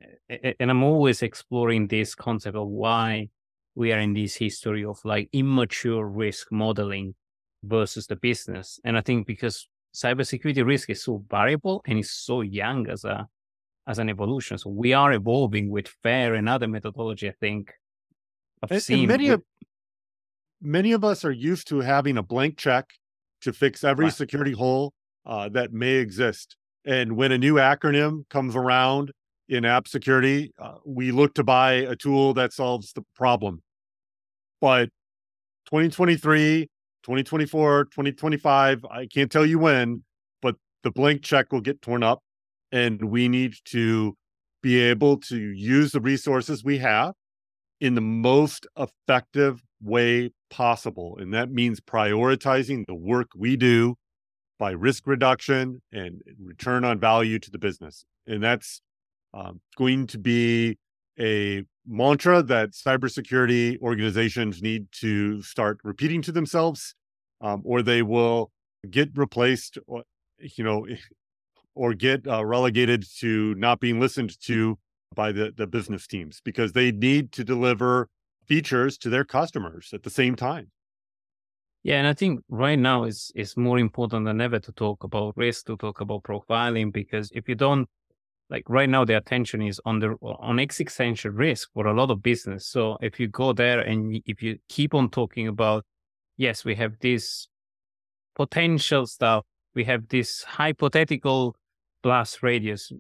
and 0.60 0.72
I'm 0.72 0.84
always 0.84 1.22
exploring 1.22 1.88
this 1.88 2.16
concept 2.16 2.58
of 2.58 2.68
why 2.68 3.30
we 3.76 3.94
are 3.94 4.00
in 4.00 4.14
this 4.14 4.36
history 4.36 4.84
of 4.84 5.00
like 5.06 5.30
immature 5.32 6.08
risk 6.08 6.52
modeling 6.52 7.14
versus 7.64 8.08
the 8.08 8.16
business. 8.16 8.80
And 8.84 8.98
I 8.98 9.02
think 9.02 9.28
because 9.28 9.68
cybersecurity 9.94 10.66
risk 10.66 10.90
is 10.90 11.04
so 11.04 11.24
variable 11.30 11.84
and 11.86 12.00
is 12.00 12.12
so 12.12 12.42
young 12.42 12.90
as 12.90 13.04
a 13.04 13.28
as 13.88 14.00
an 14.00 14.10
evolution. 14.10 14.58
So 14.58 14.70
we 14.70 14.94
are 14.94 15.12
evolving 15.14 15.70
with 15.70 15.88
FAIR 16.04 16.36
and 16.36 16.48
other 16.48 16.68
methodology, 16.68 17.30
I 17.30 17.34
think, 17.40 17.74
I've 18.64 18.72
and, 18.72 18.82
seen 18.82 19.00
and 19.00 19.08
many 19.08 19.30
of 19.30 19.42
many 20.62 20.92
of 20.92 21.04
us 21.04 21.26
are 21.26 21.32
used 21.32 21.68
to 21.70 21.80
having 21.80 22.18
a 22.18 22.24
blank 22.24 22.58
check 22.58 22.90
to 23.42 23.52
fix 23.52 23.84
every 23.84 24.06
right. 24.06 24.14
security 24.14 24.52
hole 24.52 24.94
uh, 25.26 25.50
that 25.50 25.74
may 25.74 25.94
exist. 25.94 26.56
And 26.86 27.16
when 27.16 27.32
a 27.32 27.38
new 27.38 27.56
acronym 27.56 28.28
comes 28.30 28.56
around 28.56 29.12
in 29.50 29.66
app 29.66 29.88
security, 29.88 30.54
uh, 30.60 30.76
we 30.86 31.12
look 31.12 31.34
to 31.36 31.44
buy 31.44 31.74
a 31.74 31.96
tool 31.96 32.34
that 32.36 32.54
solves 32.54 32.94
the 32.94 33.04
problem. 33.16 33.62
But 34.60 34.90
2023, 35.66 36.68
2024, 37.04 37.86
2025, 37.86 38.86
I 38.86 39.08
can't 39.08 39.32
tell 39.32 39.46
you 39.46 39.58
when, 39.60 40.04
but 40.42 40.56
the 40.84 40.92
blank 40.92 41.24
check 41.24 41.52
will 41.52 41.62
get 41.62 41.82
torn 41.82 42.04
up. 42.04 42.22
And 42.72 43.04
we 43.10 43.28
need 43.28 43.56
to 43.66 44.16
be 44.62 44.80
able 44.80 45.18
to 45.18 45.38
use 45.38 45.92
the 45.92 46.02
resources 46.02 46.64
we 46.64 46.78
have 46.78 47.14
in 47.80 47.96
the 47.96 48.02
most 48.02 48.68
effective 48.78 49.62
way 49.82 50.32
possible. 50.50 51.18
And 51.20 51.34
that 51.34 51.52
means 51.52 51.80
prioritizing 51.80 52.86
the 52.86 52.96
work 52.96 53.30
we 53.36 53.58
do 53.58 53.96
by 54.60 54.72
risk 54.72 55.08
reduction 55.08 55.82
and 55.92 56.22
return 56.40 56.86
on 56.86 57.00
value 57.00 57.40
to 57.40 57.50
the 57.50 57.58
business. 57.58 58.06
And 58.28 58.44
that's 58.44 58.82
um, 59.34 59.60
going 59.76 60.06
to 60.08 60.20
be 60.20 60.78
a 61.20 61.64
mantra 61.88 62.44
that 62.44 62.72
cybersecurity 62.72 63.82
organizations 63.82 64.62
need 64.62 64.86
to 65.00 65.42
start 65.42 65.80
repeating 65.84 66.22
to 66.22 66.32
themselves, 66.32 66.94
um, 67.42 67.62
or 67.66 67.82
they 67.82 68.04
will 68.04 68.52
get 68.90 69.10
replaced, 69.16 69.78
you 70.40 70.64
know, 70.64 70.86
or 71.76 71.94
get 71.94 72.28
uh, 72.28 72.44
relegated 72.46 73.06
to 73.20 73.56
not 73.56 73.80
being 73.80 74.00
listened 74.00 74.40
to 74.42 74.78
by 75.16 75.32
the, 75.32 75.54
the 75.56 75.68
business 75.68 76.08
teams 76.08 76.42
because 76.44 76.74
they 76.74 76.92
need 76.92 77.32
to 77.34 77.44
deliver 77.44 78.08
features 78.46 78.98
to 78.98 79.10
their 79.10 79.24
customers 79.24 79.92
at 79.94 80.04
the 80.04 80.10
same 80.10 80.36
time. 80.36 80.72
Yeah, 81.84 81.96
and 81.96 82.08
I 82.08 82.14
think 82.14 82.42
right 82.48 82.78
now 82.78 83.06
is 83.06 83.32
is 83.36 83.58
more 83.58 83.80
important 83.80 84.26
than 84.26 84.40
ever 84.40 84.60
to 84.60 84.72
talk 84.72 85.04
about 85.04 85.36
risk, 85.36 85.66
to 85.66 85.78
talk 85.78 86.00
about 86.00 86.24
profiling, 86.24 86.94
because 86.94 87.32
if 87.34 87.50
you 87.50 87.56
don't 87.56 87.88
like 88.52 88.64
right 88.68 88.90
now 88.90 89.04
the 89.06 89.18
attention 89.18 89.62
is 89.62 89.82
on 89.86 90.00
the 90.00 90.16
on 90.22 90.60
existential 90.60 91.32
risk 91.32 91.70
for 91.74 91.88
a 91.88 91.94
lot 91.94 92.12
of 92.12 92.22
business. 92.22 92.68
So 92.68 92.98
if 93.02 93.20
you 93.20 93.28
go 93.28 93.54
there 93.54 93.80
and 93.80 94.22
if 94.26 94.44
you 94.44 94.60
keep 94.70 94.94
on 94.94 95.10
talking 95.10 95.48
about, 95.48 95.84
yes, 96.38 96.64
we 96.64 96.76
have 96.76 97.00
this 97.00 97.48
potential 98.36 99.08
stuff, 99.08 99.46
we 99.74 99.86
have 99.86 100.08
this 100.10 100.44
hypothetical 100.44 101.56
blast 102.02 102.44
radius, 102.44 102.92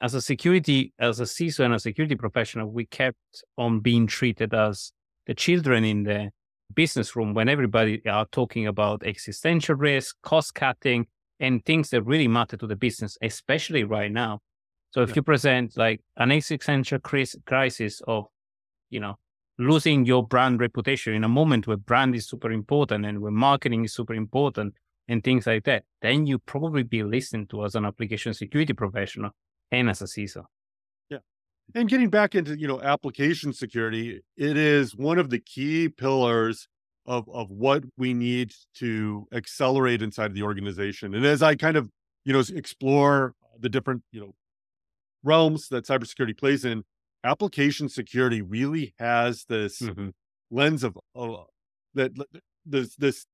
as 0.00 0.14
a 0.14 0.20
security, 0.20 0.92
as 0.98 1.20
a 1.20 1.24
CISO 1.24 1.64
and 1.64 1.74
a 1.74 1.78
security 1.78 2.14
professional, 2.14 2.70
we 2.70 2.86
kept 2.86 3.16
on 3.56 3.80
being 3.80 4.06
treated 4.06 4.52
as 4.52 4.92
the 5.26 5.34
children 5.34 5.84
in 5.84 6.02
the 6.02 6.30
business 6.74 7.16
room 7.16 7.34
when 7.34 7.48
everybody 7.48 8.02
are 8.06 8.26
talking 8.32 8.66
about 8.66 9.02
existential 9.04 9.74
risk, 9.74 10.16
cost 10.22 10.54
cutting, 10.54 11.06
and 11.40 11.64
things 11.64 11.90
that 11.90 12.02
really 12.02 12.28
matter 12.28 12.56
to 12.56 12.66
the 12.66 12.76
business, 12.76 13.16
especially 13.22 13.84
right 13.84 14.12
now. 14.12 14.40
So 14.90 15.02
if 15.02 15.10
yeah. 15.10 15.16
you 15.16 15.22
present 15.22 15.76
like 15.76 16.00
an 16.16 16.30
existential 16.30 16.98
crisis 16.98 18.02
of, 18.06 18.26
you 18.90 19.00
know, 19.00 19.16
losing 19.58 20.04
your 20.04 20.26
brand 20.26 20.60
reputation 20.60 21.14
in 21.14 21.24
a 21.24 21.28
moment 21.28 21.66
where 21.66 21.76
brand 21.76 22.14
is 22.14 22.28
super 22.28 22.50
important 22.50 23.06
and 23.06 23.20
where 23.20 23.32
marketing 23.32 23.84
is 23.84 23.94
super 23.94 24.14
important 24.14 24.74
and 25.08 25.22
things 25.22 25.46
like 25.46 25.64
that, 25.64 25.84
then 26.02 26.26
you 26.26 26.38
probably 26.38 26.82
be 26.82 27.02
listened 27.02 27.50
to 27.50 27.64
as 27.64 27.74
an 27.74 27.84
application 27.84 28.32
security 28.34 28.72
professional 28.72 29.30
and 29.70 29.90
as 29.90 30.00
a 30.00 30.06
CISO. 30.06 30.44
Yeah. 31.10 31.18
And 31.74 31.88
getting 31.88 32.10
back 32.10 32.34
into, 32.34 32.58
you 32.58 32.66
know, 32.66 32.80
application 32.80 33.52
security, 33.52 34.22
it 34.36 34.56
is 34.56 34.96
one 34.96 35.18
of 35.18 35.30
the 35.30 35.38
key 35.38 35.88
pillars 35.88 36.68
of 37.06 37.28
of 37.28 37.50
what 37.50 37.84
we 37.98 38.14
need 38.14 38.52
to 38.76 39.26
accelerate 39.32 40.02
inside 40.02 40.26
of 40.26 40.34
the 40.34 40.42
organization. 40.42 41.14
And 41.14 41.26
as 41.26 41.42
I 41.42 41.54
kind 41.54 41.76
of, 41.76 41.90
you 42.24 42.32
know, 42.32 42.42
explore 42.54 43.34
the 43.58 43.68
different, 43.68 44.02
you 44.10 44.20
know, 44.20 44.34
realms 45.22 45.68
that 45.68 45.86
cybersecurity 45.86 46.36
plays 46.38 46.64
in, 46.64 46.82
application 47.24 47.88
security 47.88 48.42
really 48.42 48.94
has 48.98 49.44
this 49.48 49.80
mm-hmm. 49.80 50.08
lens 50.50 50.84
of 50.84 50.98
uh, 51.14 51.44
that 51.94 52.12
this 52.64 52.96
this 52.96 53.26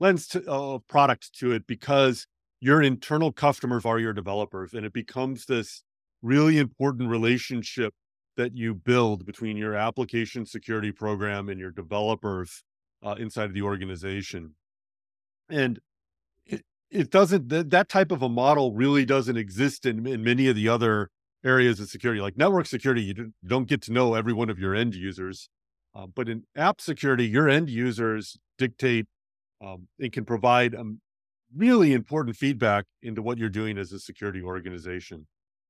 lens 0.00 0.26
to, 0.28 0.44
of 0.46 0.86
product 0.88 1.32
to 1.38 1.52
it 1.52 1.66
because 1.66 2.26
your 2.60 2.82
internal 2.82 3.32
customers 3.32 3.84
are 3.84 3.98
your 3.98 4.12
developers 4.12 4.74
and 4.74 4.84
it 4.84 4.92
becomes 4.92 5.46
this 5.46 5.82
really 6.22 6.58
important 6.58 7.08
relationship 7.08 7.94
that 8.36 8.56
you 8.56 8.74
build 8.74 9.26
between 9.26 9.56
your 9.56 9.74
application 9.74 10.44
security 10.46 10.92
program 10.92 11.48
and 11.48 11.60
your 11.60 11.70
developers 11.70 12.62
uh, 13.02 13.14
inside 13.18 13.44
of 13.44 13.54
the 13.54 13.62
organization. 13.62 14.54
And 15.48 15.80
it, 16.46 16.64
it 16.90 17.10
doesn't 17.10 17.48
that, 17.48 17.70
that 17.70 17.88
type 17.88 18.12
of 18.12 18.22
a 18.22 18.28
model 18.28 18.72
really 18.72 19.04
doesn't 19.04 19.36
exist 19.36 19.86
in, 19.86 20.06
in 20.06 20.22
many 20.22 20.48
of 20.48 20.56
the 20.56 20.68
other 20.68 21.10
areas 21.44 21.80
of 21.80 21.88
security. 21.88 22.20
Like 22.20 22.36
network 22.36 22.66
security 22.66 23.02
you 23.02 23.32
don't 23.46 23.68
get 23.68 23.82
to 23.82 23.92
know 23.92 24.14
every 24.14 24.32
one 24.32 24.50
of 24.50 24.58
your 24.58 24.74
end 24.74 24.94
users 24.94 25.48
uh, 25.94 26.06
but 26.06 26.28
in 26.28 26.44
app 26.56 26.80
security 26.80 27.26
your 27.26 27.48
end 27.48 27.68
users 27.68 28.38
dictate 28.58 29.06
um, 29.60 29.88
and 29.98 30.12
can 30.12 30.24
provide 30.24 30.74
um, 30.74 31.00
really 31.56 31.92
important 31.92 32.36
feedback 32.36 32.84
into 33.02 33.22
what 33.22 33.38
you're 33.38 33.48
doing 33.48 33.78
as 33.78 33.92
a 33.92 33.98
security 33.98 34.42
organization. 34.42 35.26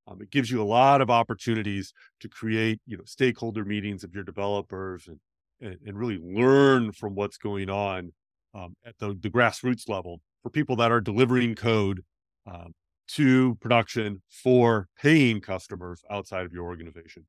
Um, 0.07 0.20
it 0.22 0.31
gives 0.31 0.50
you 0.50 0.62
a 0.62 0.64
lot 0.64 1.00
of 1.00 1.11
opportunities 1.11 1.92
to 2.20 2.29
create, 2.29 2.81
you 2.87 2.96
know, 2.96 3.05
stakeholder 3.07 3.64
meetings 3.64 4.03
of 4.03 4.14
your 4.14 4.24
developers 4.24 5.07
and 5.07 5.18
and, 5.61 5.76
and 5.87 5.98
really 5.98 6.18
learn 6.22 6.92
from 6.92 7.14
what's 7.14 7.37
going 7.37 7.70
on 7.70 8.12
um, 8.55 8.74
at 8.85 8.98
the, 8.98 9.16
the 9.20 9.31
grassroots 9.31 9.88
level 9.88 10.20
for 10.42 10.50
people 10.50 10.76
that 10.76 10.90
are 10.90 11.00
delivering 11.00 11.55
code 11.55 12.03
um, 12.50 12.72
to 13.09 13.57
production 13.57 14.22
for 14.31 14.88
paying 15.00 15.40
customers 15.40 16.03
outside 16.11 16.46
of 16.46 16.53
your 16.53 16.64
organization. 16.64 17.26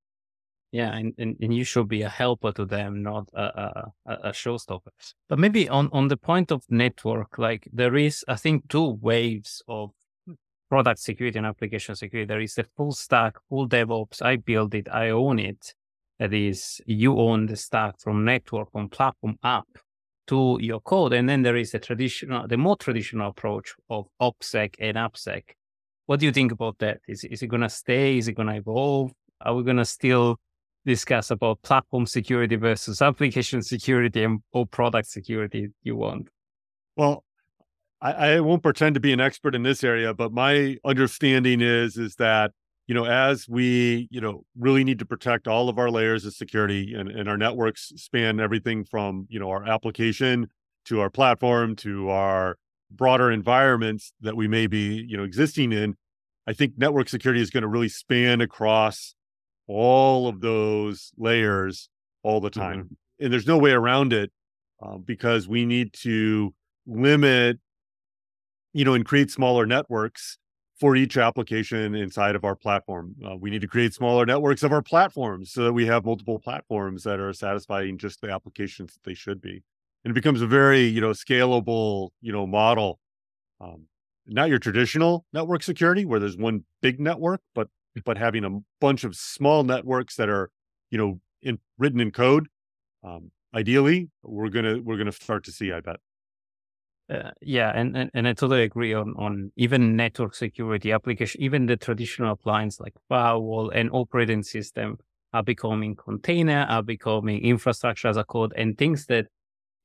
Yeah, 0.72 0.96
and, 0.96 1.14
and, 1.18 1.36
and 1.42 1.54
you 1.54 1.66
should 1.66 1.90
be 1.90 2.02
a 2.04 2.10
helper 2.10 2.54
to 2.54 2.66
them, 2.66 3.04
not 3.04 3.28
a, 3.34 3.92
a, 4.06 4.14
a 4.30 4.32
showstopper. 4.32 4.92
But 5.28 5.38
maybe 5.38 5.68
on, 5.68 5.90
on 5.92 6.08
the 6.08 6.16
point 6.16 6.50
of 6.50 6.64
network, 6.70 7.38
like 7.38 7.68
there 7.74 7.98
is, 7.98 8.24
I 8.28 8.36
think, 8.36 8.70
two 8.70 8.98
waves 9.02 9.62
of 9.68 9.92
product 10.70 11.00
security 11.00 11.38
and 11.38 11.46
application 11.46 11.96
security. 11.96 12.26
There 12.26 12.40
is 12.40 12.56
the 12.56 12.66
full 12.78 12.94
stack, 12.94 13.36
full 13.50 13.68
DevOps. 13.68 14.22
I 14.22 14.38
build 14.38 14.74
it, 14.74 14.88
I 14.90 15.10
own 15.10 15.40
it. 15.40 15.74
That 16.20 16.34
is, 16.34 16.80
you 16.86 17.20
own 17.20 17.48
the 17.48 17.58
stack 17.58 18.00
from 18.00 18.24
network 18.24 18.70
on 18.74 18.88
platform 18.88 19.38
app 19.44 19.68
to 20.28 20.58
your 20.62 20.80
code. 20.80 21.12
And 21.12 21.28
then 21.28 21.42
there 21.42 21.58
is 21.58 21.72
the 21.72 21.80
traditional, 21.80 22.48
the 22.48 22.56
more 22.56 22.78
traditional 22.78 23.32
approach 23.32 23.74
of 23.90 24.06
OPSEC 24.22 24.76
and 24.80 24.96
AppSec. 24.96 25.44
What 26.06 26.22
do 26.22 26.26
you 26.26 26.32
think 26.32 26.54
about 26.54 26.78
that? 26.80 27.00
Is, 27.10 27.26
is 27.26 27.42
it 27.42 27.48
going 27.48 27.64
to 27.64 27.70
stay? 27.70 28.18
Is 28.18 28.30
it 28.30 28.34
going 28.34 28.48
to 28.48 28.56
evolve? 28.56 29.12
Are 29.42 29.54
we 29.54 29.64
going 29.64 29.78
to 29.78 29.86
still 29.86 30.40
discuss 30.86 31.32
about 31.32 31.62
platform 31.62 32.06
security 32.06 32.56
versus 32.56 33.02
application 33.02 33.62
security 33.62 34.24
and 34.24 34.41
or 34.52 34.65
product 34.65 35.08
security 35.08 35.70
you 35.84 35.96
want? 35.96 36.28
Well, 36.96 37.24
I, 38.02 38.12
I 38.12 38.39
won't 38.39 38.63
pretend 38.63 38.96
to 38.96 39.00
be 39.00 39.13
an 39.13 39.20
expert 39.20 39.56
in 39.56 39.63
this 39.63 39.84
area, 39.84 40.13
but 40.13 40.32
my 40.32 40.78
understanding 40.84 41.62
is 41.62 41.98
is 41.98 42.15
that 42.15 42.52
you 42.88 42.96
know 42.96 43.06
as 43.06 43.48
we 43.48 44.08
you 44.12 44.22
know 44.22 44.44
really 44.58 44.84
need 44.84 45.00
to 45.00 45.06
protect 45.06 45.48
all 45.48 45.70
of 45.70 45.78
our 45.78 45.89
layers 45.89 46.26
of 46.26 46.34
security 46.34 46.94
and, 46.96 47.10
and 47.10 47.30
our 47.30 47.38
networks 47.38 47.91
span 47.96 48.39
everything 48.39 48.84
from 48.84 49.28
you 49.30 49.39
know 49.39 49.50
our 49.50 49.67
application 49.67 50.50
to 50.86 51.00
our 51.00 51.10
platform 51.10 51.76
to 51.76 52.10
our 52.10 52.58
broader 52.91 53.32
environments 53.32 54.13
that 54.22 54.36
we 54.36 54.48
may 54.48 54.67
be, 54.67 55.06
you 55.08 55.17
know, 55.17 55.24
existing 55.24 55.72
in, 55.72 55.96
I 56.48 56.54
think 56.54 56.74
network 56.78 57.10
security 57.10 57.41
is 57.41 57.50
going 57.50 57.62
to 57.62 57.67
really 57.67 57.89
span 57.89 58.41
across 58.41 59.15
all 59.72 60.28
of 60.28 60.42
those 60.42 61.12
layers 61.18 61.90
all 62.24 62.42
the 62.42 62.50
time. 62.50 62.84
Mm-hmm. 62.84 63.24
And 63.24 63.34
there's 63.34 63.48
no 63.48 63.58
way 63.58 63.72
around 63.72 64.14
it 64.14 64.32
uh, 64.82 64.98
because 64.98 65.48
we 65.48 65.66
need 65.66 65.94
to 65.94 66.54
limit, 66.86 67.60
you 68.74 68.84
know, 68.84 68.94
and 68.94 69.06
create 69.06 69.32
smaller 69.32 69.66
networks 69.66 70.38
for 70.80 70.96
each 70.96 71.16
application 71.16 71.94
inside 71.96 72.36
of 72.36 72.44
our 72.44 72.56
platform. 72.56 73.16
Uh, 73.26 73.36
we 73.36 73.50
need 73.50 73.62
to 73.62 73.68
create 73.68 73.94
smaller 73.94 74.26
networks 74.26 74.64
of 74.64 74.72
our 74.72 74.82
platforms 74.82 75.52
so 75.52 75.64
that 75.64 75.74
we 75.74 75.86
have 75.86 76.04
multiple 76.04 76.40
platforms 76.40 77.04
that 77.04 77.20
are 77.20 77.34
satisfying 77.34 77.98
just 77.98 78.20
the 78.22 78.32
applications 78.32 78.94
that 78.94 79.04
they 79.04 79.14
should 79.14 79.40
be. 79.40 79.64
And 80.04 80.12
it 80.12 80.16
becomes 80.16 80.42
a 80.42 80.48
very, 80.48 80.82
you 80.82 81.00
know, 81.00 81.12
scalable, 81.12 82.10
you 82.22 82.32
know, 82.32 82.48
model. 82.48 83.00
Um, 83.62 83.86
not 84.26 84.50
your 84.50 84.60
traditional 84.60 85.26
network 85.34 85.62
security 85.62 86.04
where 86.04 86.20
there's 86.20 86.38
one 86.38 86.64
big 86.82 87.00
network, 87.00 87.42
but 87.54 87.68
but 88.06 88.18
having 88.18 88.44
a 88.46 88.60
bunch 88.80 89.04
of 89.04 89.16
small 89.16 89.64
networks 89.64 90.16
that 90.16 90.30
are, 90.30 90.50
you 90.90 90.98
know, 90.98 91.20
in, 91.42 91.60
written 91.78 92.00
in 92.00 92.12
code. 92.12 92.48
Um, 93.04 93.32
ideally, 93.54 94.10
we're 94.24 94.50
gonna 94.50 94.80
we're 94.82 94.98
gonna 94.98 95.12
start 95.12 95.44
to 95.46 95.52
see. 95.52 95.72
I 95.72 95.80
bet. 95.82 95.98
Uh, 97.10 97.32
yeah, 97.42 97.72
and, 97.76 97.98
and 97.98 98.12
and 98.14 98.28
I 98.28 98.34
totally 98.34 98.64
agree 98.64 98.94
on 98.94 99.14
on 99.18 99.52
even 99.56 99.96
network 99.96 100.36
security 100.36 100.92
application, 100.92 101.42
even 101.42 101.66
the 101.66 101.78
traditional 101.78 102.32
appliance 102.32 102.80
like 102.80 102.94
firewall 103.10 103.70
and 103.70 103.90
operating 103.92 104.44
system 104.44 104.98
are 105.34 105.44
becoming 105.44 105.96
container, 105.96 106.66
are 106.70 106.84
becoming 106.84 107.42
infrastructure 107.42 108.08
as 108.08 108.18
a 108.18 108.24
code, 108.24 108.54
and 108.56 108.78
things 108.78 109.08
that 109.08 109.28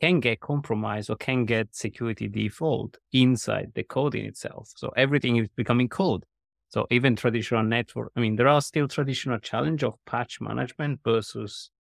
can 0.01 0.21
get 0.21 0.41
compromised 0.41 1.09
or 1.09 1.17
can 1.17 1.45
get 1.47 1.75
security 1.75 2.29
default 2.29 2.99
inside 3.13 3.73
the 3.75 3.83
code 3.83 4.15
in 4.15 4.27
itself. 4.27 4.71
So 4.77 4.91
everything 4.97 5.37
is 5.37 5.49
becoming 5.57 5.89
code. 5.89 6.25
So 6.69 6.87
even 6.91 7.17
traditional 7.17 7.63
network, 7.63 8.13
I 8.17 8.21
mean, 8.21 8.37
there 8.37 8.49
are 8.49 8.61
still 8.61 8.89
traditional 8.89 9.39
challenge 9.39 9.85
of 9.85 9.95
patch 10.05 10.41
management 10.41 11.01
versus 11.05 11.71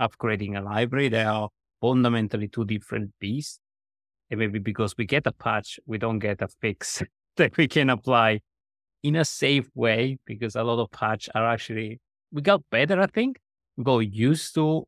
upgrading 0.00 0.56
a 0.56 0.60
library. 0.60 1.08
They 1.08 1.24
are 1.24 1.48
fundamentally 1.80 2.48
two 2.48 2.64
different 2.64 3.10
beasts. 3.18 3.60
And 4.30 4.40
maybe 4.40 4.58
because 4.58 4.94
we 4.96 5.04
get 5.04 5.26
a 5.26 5.32
patch, 5.32 5.78
we 5.86 5.98
don't 5.98 6.18
get 6.18 6.42
a 6.42 6.48
fix 6.60 7.02
that 7.36 7.56
we 7.56 7.68
can 7.68 7.90
apply 7.90 8.40
in 9.02 9.16
a 9.16 9.24
safe 9.24 9.68
way 9.74 10.18
because 10.26 10.56
a 10.56 10.62
lot 10.62 10.80
of 10.80 10.90
patch 10.90 11.28
are 11.34 11.46
actually, 11.46 12.00
we 12.32 12.42
got 12.42 12.62
better, 12.70 13.00
I 13.00 13.06
think. 13.06 13.38
We 13.76 13.84
got 13.84 13.98
used 13.98 14.54
to 14.54 14.84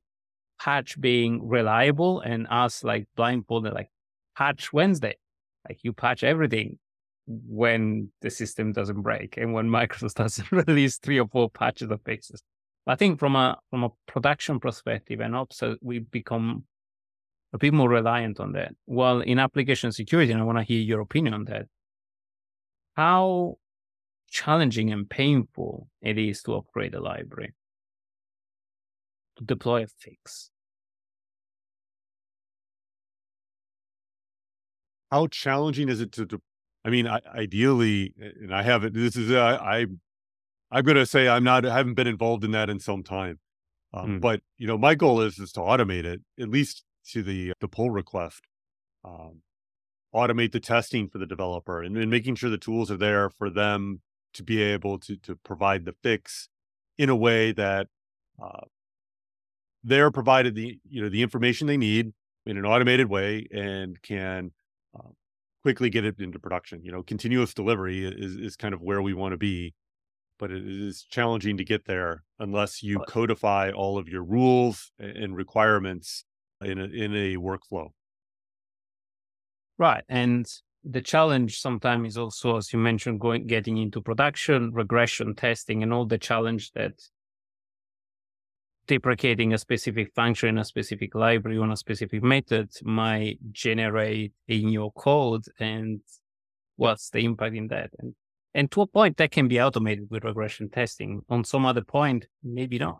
patch 0.60 1.00
being 1.00 1.46
reliable 1.46 2.20
and 2.20 2.46
us 2.48 2.82
like 2.82 3.06
blindfolded, 3.16 3.74
like 3.74 3.90
patch 4.36 4.72
Wednesday. 4.72 5.16
Like 5.68 5.80
you 5.82 5.92
patch 5.92 6.24
everything 6.24 6.78
when 7.28 8.10
the 8.22 8.30
system 8.30 8.72
doesn't 8.72 9.02
break 9.02 9.36
and 9.36 9.52
when 9.52 9.68
Microsoft 9.78 10.14
doesn't 10.14 10.50
release 10.50 10.98
three 10.98 11.20
or 11.20 11.28
four 11.28 11.50
patches 11.50 11.90
of 11.90 12.00
fixes. 12.04 12.42
I 12.86 12.96
think 12.96 13.18
from 13.18 13.36
a 13.36 13.58
from 13.70 13.84
a 13.84 13.90
production 14.06 14.60
perspective 14.60 15.20
and 15.20 15.36
ops, 15.36 15.62
we 15.82 15.98
become 15.98 16.64
a 17.52 17.58
bit 17.58 17.74
more 17.74 17.88
reliant 17.88 18.40
on 18.40 18.52
that. 18.52 18.72
Well, 18.86 19.20
in 19.20 19.38
application 19.38 19.92
security, 19.92 20.32
and 20.32 20.40
I 20.40 20.44
want 20.44 20.58
to 20.58 20.64
hear 20.64 20.80
your 20.80 21.00
opinion 21.00 21.34
on 21.34 21.44
that. 21.44 21.66
How 22.94 23.58
challenging 24.30 24.90
and 24.90 25.08
painful 25.08 25.88
it 26.00 26.18
is 26.18 26.42
to 26.42 26.54
upgrade 26.56 26.94
a 26.94 27.00
library, 27.00 27.54
to 29.36 29.44
deploy 29.44 29.84
a 29.84 29.86
fix. 29.86 30.50
How 35.10 35.26
challenging 35.28 35.88
is 35.88 36.00
it 36.00 36.12
to, 36.12 36.26
to 36.26 36.40
I 36.88 36.90
mean, 36.90 37.06
I, 37.06 37.20
ideally, 37.34 38.14
and 38.18 38.54
I 38.54 38.62
haven't. 38.62 38.94
This 38.94 39.14
is 39.14 39.30
uh, 39.30 39.58
I, 39.60 39.84
I'm 40.70 40.84
going 40.84 40.96
to 40.96 41.04
say 41.04 41.28
I'm 41.28 41.44
not. 41.44 41.66
I 41.66 41.76
haven't 41.76 41.94
been 41.94 42.06
involved 42.06 42.44
in 42.44 42.52
that 42.52 42.70
in 42.70 42.80
some 42.80 43.02
time. 43.02 43.40
Um, 43.92 44.16
mm. 44.16 44.20
But 44.22 44.40
you 44.56 44.66
know, 44.66 44.78
my 44.78 44.94
goal 44.94 45.20
is 45.20 45.38
is 45.38 45.52
to 45.52 45.60
automate 45.60 46.06
it 46.06 46.22
at 46.40 46.48
least 46.48 46.84
to 47.10 47.22
the 47.22 47.52
the 47.60 47.68
pull 47.68 47.90
request, 47.90 48.40
um, 49.04 49.42
automate 50.14 50.52
the 50.52 50.60
testing 50.60 51.10
for 51.10 51.18
the 51.18 51.26
developer, 51.26 51.82
and, 51.82 51.94
and, 51.94 52.10
making 52.10 52.36
sure 52.36 52.48
the 52.48 52.56
tools 52.56 52.90
are 52.90 52.96
there 52.96 53.28
for 53.28 53.50
them 53.50 54.00
to 54.32 54.42
be 54.42 54.62
able 54.62 54.98
to 55.00 55.16
to 55.16 55.36
provide 55.36 55.84
the 55.84 55.94
fix 56.02 56.48
in 56.96 57.10
a 57.10 57.16
way 57.16 57.52
that 57.52 57.88
uh, 58.42 58.64
they're 59.84 60.10
provided 60.10 60.54
the 60.54 60.78
you 60.88 61.02
know 61.02 61.10
the 61.10 61.22
information 61.22 61.66
they 61.66 61.76
need 61.76 62.14
in 62.46 62.56
an 62.56 62.64
automated 62.64 63.10
way 63.10 63.46
and 63.52 64.00
can 64.00 64.46
uh, 64.46 64.57
quickly 65.68 65.90
get 65.90 66.04
it 66.04 66.20
into 66.20 66.38
production. 66.38 66.82
You 66.82 66.92
know, 66.92 67.02
continuous 67.02 67.54
delivery 67.54 68.04
is 68.04 68.36
is 68.36 68.56
kind 68.56 68.74
of 68.74 68.80
where 68.80 69.02
we 69.02 69.14
want 69.14 69.32
to 69.32 69.38
be 69.38 69.74
but 70.38 70.50
it 70.50 70.66
is 70.66 71.02
challenging 71.02 71.56
to 71.56 71.64
get 71.64 71.84
there 71.84 72.22
unless 72.38 72.82
you 72.82 73.00
codify 73.08 73.70
all 73.70 73.98
of 73.98 74.08
your 74.08 74.22
rules 74.22 74.92
and 74.98 75.36
requirements 75.36 76.24
in 76.62 76.78
a, 76.78 76.84
in 76.84 77.14
a 77.14 77.36
workflow. 77.36 77.88
Right. 79.78 80.04
And 80.08 80.46
the 80.84 81.02
challenge 81.02 81.60
sometimes 81.60 82.10
is 82.10 82.18
also, 82.18 82.56
as 82.56 82.72
you 82.72 82.78
mentioned, 82.78 83.20
going 83.20 83.46
getting 83.46 83.78
into 83.78 84.00
production, 84.00 84.72
regression 84.72 85.34
testing, 85.34 85.82
and 85.82 85.92
all 85.92 86.06
the 86.06 86.18
challenge 86.18 86.72
that 86.72 86.92
deprecating 88.88 89.52
a 89.52 89.58
specific 89.58 90.12
function 90.14 90.48
in 90.50 90.58
a 90.58 90.64
specific 90.64 91.14
library 91.14 91.58
on 91.58 91.70
a 91.70 91.76
specific 91.76 92.22
method 92.22 92.70
might 92.82 93.38
generate 93.52 94.32
in 94.48 94.68
your 94.70 94.90
code 94.92 95.44
and 95.60 96.00
what's 96.76 97.10
the 97.10 97.20
impact 97.20 97.54
in 97.54 97.68
that. 97.68 97.90
And 98.00 98.14
and 98.54 98.70
to 98.72 98.80
a 98.80 98.86
point, 98.86 99.18
that 99.18 99.30
can 99.30 99.46
be 99.46 99.60
automated 99.60 100.08
with 100.10 100.24
regression 100.24 100.70
testing. 100.70 101.20
On 101.28 101.44
some 101.44 101.64
other 101.64 101.82
point, 101.82 102.26
maybe 102.42 102.78
not. 102.78 102.98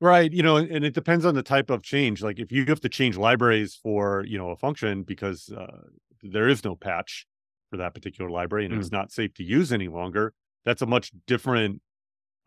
Right. 0.00 0.32
You 0.32 0.42
know, 0.42 0.56
and 0.56 0.84
it 0.84 0.94
depends 0.94 1.24
on 1.24 1.34
the 1.34 1.42
type 1.42 1.70
of 1.70 1.82
change. 1.82 2.22
Like 2.22 2.38
if 2.38 2.50
you 2.50 2.64
have 2.66 2.80
to 2.80 2.88
change 2.88 3.16
libraries 3.16 3.78
for, 3.80 4.24
you 4.26 4.38
know, 4.38 4.50
a 4.50 4.56
function 4.56 5.02
because 5.02 5.50
uh, 5.56 5.82
there 6.22 6.48
is 6.48 6.64
no 6.64 6.74
patch 6.74 7.26
for 7.70 7.76
that 7.76 7.94
particular 7.94 8.30
library 8.30 8.64
and 8.64 8.74
mm. 8.74 8.78
it's 8.78 8.90
not 8.90 9.12
safe 9.12 9.34
to 9.34 9.44
use 9.44 9.72
any 9.72 9.88
longer, 9.88 10.32
that's 10.64 10.82
a 10.82 10.86
much 10.86 11.12
different 11.26 11.82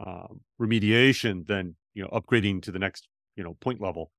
uh, 0.06 0.28
remediation 0.60 1.46
than, 1.48 1.76
you 1.94 2.04
know, 2.04 2.10
upgrading 2.10 2.62
to 2.64 2.72
the 2.72 2.80
next, 2.80 3.08
you 3.36 3.44
know, 3.44 3.56
point 3.62 3.82
level. 3.82 4.12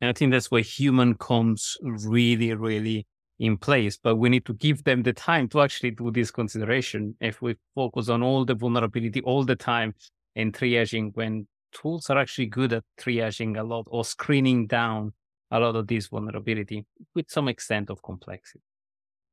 And 0.00 0.10
I 0.10 0.12
think 0.12 0.32
that's 0.32 0.50
where 0.50 0.62
human 0.62 1.14
comes 1.14 1.76
really, 1.82 2.52
really 2.54 3.06
in 3.38 3.56
place, 3.56 3.98
but 4.02 4.16
we 4.16 4.28
need 4.28 4.44
to 4.46 4.54
give 4.54 4.84
them 4.84 5.02
the 5.02 5.12
time 5.12 5.48
to 5.48 5.60
actually 5.60 5.90
do 5.90 6.10
this 6.10 6.30
consideration. 6.30 7.14
If 7.20 7.42
we 7.42 7.56
focus 7.74 8.08
on 8.08 8.22
all 8.22 8.44
the 8.44 8.54
vulnerability 8.54 9.20
all 9.22 9.44
the 9.44 9.56
time 9.56 9.94
and 10.34 10.52
triaging 10.52 11.14
when 11.14 11.46
tools 11.72 12.08
are 12.10 12.18
actually 12.18 12.46
good 12.46 12.72
at 12.72 12.84
triaging 12.98 13.58
a 13.58 13.62
lot 13.62 13.86
or 13.88 14.04
screening 14.04 14.66
down 14.66 15.12
a 15.50 15.60
lot 15.60 15.76
of 15.76 15.86
this 15.86 16.08
vulnerability 16.08 16.84
with 17.14 17.30
some 17.30 17.48
extent 17.48 17.90
of 17.90 18.02
complexity. 18.02 18.62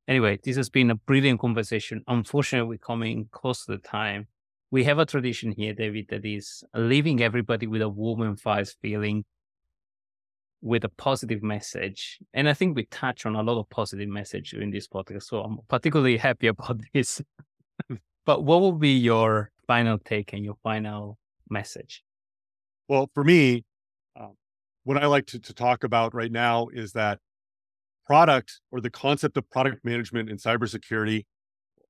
Anyway, 0.06 0.38
this 0.44 0.56
has 0.56 0.68
been 0.68 0.90
a 0.90 0.94
brilliant 0.94 1.40
conversation. 1.40 2.02
Unfortunately, 2.06 2.68
we're 2.68 2.78
coming 2.78 3.28
close 3.32 3.64
to 3.64 3.72
the 3.72 3.78
time. 3.78 4.28
We 4.74 4.82
have 4.82 4.98
a 4.98 5.06
tradition 5.06 5.54
here, 5.56 5.72
David, 5.72 6.06
that 6.08 6.26
is 6.26 6.64
leaving 6.74 7.22
everybody 7.22 7.68
with 7.68 7.80
a 7.80 7.88
warm 7.88 8.22
and 8.22 8.40
fires 8.40 8.74
feeling 8.82 9.24
with 10.62 10.82
a 10.82 10.88
positive 10.88 11.44
message. 11.44 12.18
And 12.32 12.48
I 12.48 12.54
think 12.54 12.74
we 12.74 12.86
touch 12.86 13.24
on 13.24 13.36
a 13.36 13.42
lot 13.44 13.56
of 13.60 13.70
positive 13.70 14.08
message 14.08 14.52
in 14.52 14.72
this 14.72 14.88
podcast. 14.88 15.22
So 15.26 15.42
I'm 15.44 15.58
particularly 15.68 16.16
happy 16.28 16.48
about 16.48 16.80
this. 16.92 17.22
but 18.26 18.42
what 18.42 18.60
will 18.62 18.72
be 18.72 18.98
your 18.98 19.52
final 19.68 19.96
take 19.96 20.32
and 20.32 20.44
your 20.44 20.56
final 20.64 21.18
message? 21.48 22.02
Well, 22.88 23.08
for 23.14 23.22
me, 23.22 23.64
um, 24.18 24.32
what 24.82 25.00
I 25.00 25.06
like 25.06 25.26
to, 25.26 25.38
to 25.38 25.54
talk 25.54 25.84
about 25.84 26.16
right 26.16 26.32
now 26.32 26.66
is 26.72 26.94
that 26.94 27.20
product 28.08 28.60
or 28.72 28.80
the 28.80 28.90
concept 28.90 29.36
of 29.36 29.48
product 29.50 29.84
management 29.84 30.30
in 30.30 30.36
cybersecurity 30.36 31.26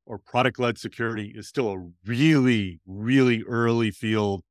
or 0.06 0.18
product 0.18 0.58
led 0.58 0.78
security 0.78 1.32
is 1.34 1.48
still 1.48 1.70
a 1.70 1.86
really, 2.04 2.80
really 2.86 3.42
early 3.42 3.90
field 3.90 4.42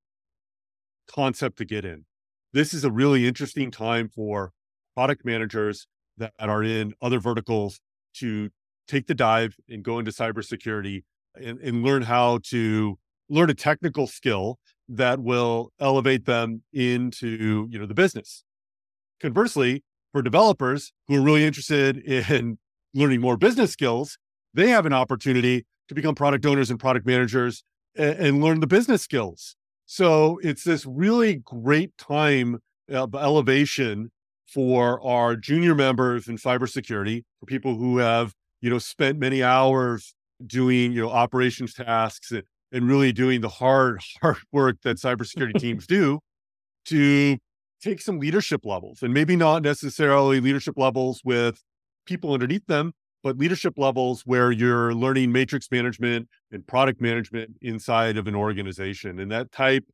concept 1.08 1.58
to 1.58 1.66
get 1.66 1.86
in. 1.86 2.06
This 2.54 2.74
is 2.74 2.84
a 2.84 2.92
really 2.92 3.28
interesting 3.28 3.72
time 3.72 4.10
for 4.10 4.52
product 4.96 5.26
managers 5.26 5.88
that 6.18 6.34
are 6.40 6.64
in 6.64 6.94
other 7.02 7.20
verticals 7.20 7.80
to 8.16 8.50
take 8.88 9.08
the 9.08 9.16
dive 9.16 9.56
and 9.70 9.84
go 9.84 10.00
into 10.00 10.12
cybersecurity 10.12 11.04
and, 11.36 11.60
and 11.60 11.84
learn 11.84 12.04
how 12.04 12.40
to 12.50 12.98
learn 13.30 13.50
a 13.50 13.56
technical 13.56 14.06
skill 14.06 14.60
that 14.88 15.20
will 15.20 15.72
elevate 15.80 16.26
them 16.26 16.62
into 16.74 17.68
you 17.70 17.80
know 17.80 17.86
the 17.86 17.94
business. 17.94 18.44
Conversely 19.20 19.84
for 20.12 20.22
developers 20.22 20.92
who 21.08 21.16
are 21.16 21.22
really 21.22 21.46
interested 21.46 21.98
in 22.06 22.58
learning 22.94 23.22
more 23.22 23.38
business 23.38 23.72
skills 23.72 24.18
they 24.54 24.70
have 24.70 24.86
an 24.86 24.94
opportunity 24.94 25.66
to 25.88 25.96
become 25.96 26.16
product 26.16 26.46
owners 26.46 26.70
and 26.70 26.80
product 26.80 27.06
managers 27.06 27.64
and, 27.96 28.18
and 28.20 28.44
learn 28.44 28.60
the 28.60 28.68
business 28.68 29.02
skills. 29.02 29.56
So 29.86 30.40
it's 30.44 30.64
this 30.64 30.86
really 30.86 31.36
great 31.36 31.98
time 31.98 32.60
of 32.90 33.16
elevation 33.16 34.12
for 34.48 35.04
our 35.06 35.36
junior 35.36 35.76
members 35.76 36.28
in 36.28 36.38
cybersecurity, 36.38 37.24
for 37.40 37.46
people 37.46 37.76
who 37.76 37.98
have 37.98 38.34
you 38.64 38.70
know, 38.70 38.80
spent 38.80 39.20
many 39.20 39.44
hours 39.44 40.16
doing, 40.48 40.94
you 40.94 41.02
know, 41.02 41.10
operations 41.10 41.74
tasks 41.74 42.32
and, 42.32 42.44
and 42.72 42.88
really 42.88 43.12
doing 43.12 43.42
the 43.42 43.50
hard, 43.50 44.00
hard 44.22 44.38
work 44.54 44.78
that 44.84 44.98
cybersecurity 44.98 45.54
teams 45.60 45.86
do 45.86 46.20
to 46.86 47.38
take 47.82 48.00
some 48.00 48.20
leadership 48.20 48.62
levels 48.64 49.04
and 49.04 49.14
maybe 49.14 49.36
not 49.36 49.62
necessarily 49.64 50.40
leadership 50.40 50.76
levels 50.78 51.22
with 51.26 51.62
people 52.06 52.34
underneath 52.34 52.66
them, 52.68 52.94
but 53.24 53.38
leadership 53.38 53.74
levels 53.78 54.24
where 54.26 54.52
you're 54.52 54.94
learning 54.94 55.32
matrix 55.32 55.72
management 55.72 56.28
and 56.52 56.68
product 56.68 57.02
management 57.02 57.52
inside 57.62 58.18
of 58.18 58.28
an 58.28 58.36
organization. 58.36 59.20
And 59.20 59.32
that 59.32 59.52
type 59.52 59.86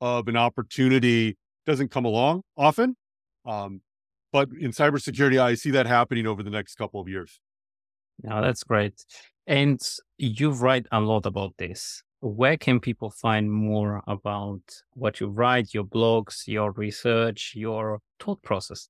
of 0.00 0.26
an 0.26 0.36
opportunity 0.36 1.36
doesn't 1.66 1.90
come 1.90 2.06
along 2.06 2.42
often. 2.56 2.96
Um, 3.44 3.82
but 4.32 4.48
in 4.58 4.72
cybersecurity, 4.72 5.38
I 5.40 5.54
see 5.54 5.70
that 5.72 5.86
happening 5.86 6.26
over 6.26 6.42
the 6.42 6.50
next 6.50 6.76
couple 6.76 7.00
of 7.00 7.08
years. 7.08 7.38
Now 8.22 8.40
that's 8.40 8.64
great. 8.64 9.04
And 9.46 9.80
you 10.16 10.50
write 10.50 10.86
a 10.90 11.00
lot 11.00 11.26
about 11.26 11.54
this. 11.58 12.02
Where 12.20 12.56
can 12.56 12.80
people 12.80 13.10
find 13.10 13.50
more 13.50 14.02
about 14.06 14.60
what 14.94 15.20
you 15.20 15.28
write, 15.28 15.72
your 15.72 15.84
blogs, 15.84 16.46
your 16.46 16.72
research, 16.72 17.52
your 17.54 18.00
thought 18.18 18.42
process? 18.42 18.88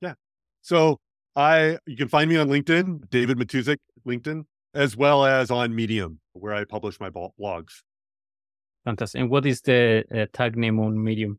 Yeah. 0.00 0.14
So 0.62 0.98
I 1.36 1.78
you 1.86 1.96
can 1.96 2.08
find 2.08 2.30
me 2.30 2.36
on 2.36 2.48
LinkedIn, 2.48 3.10
David 3.10 3.38
Matousek, 3.38 3.78
LinkedIn, 4.06 4.44
as 4.74 4.96
well 4.96 5.24
as 5.24 5.50
on 5.50 5.74
Medium, 5.74 6.20
where 6.32 6.54
I 6.54 6.64
publish 6.64 7.00
my 7.00 7.10
blogs. 7.10 7.82
Fantastic. 8.84 9.20
And 9.20 9.30
what 9.30 9.46
is 9.46 9.60
the 9.62 10.04
uh, 10.14 10.26
tag 10.32 10.56
name 10.56 10.78
on 10.78 11.02
Medium? 11.02 11.38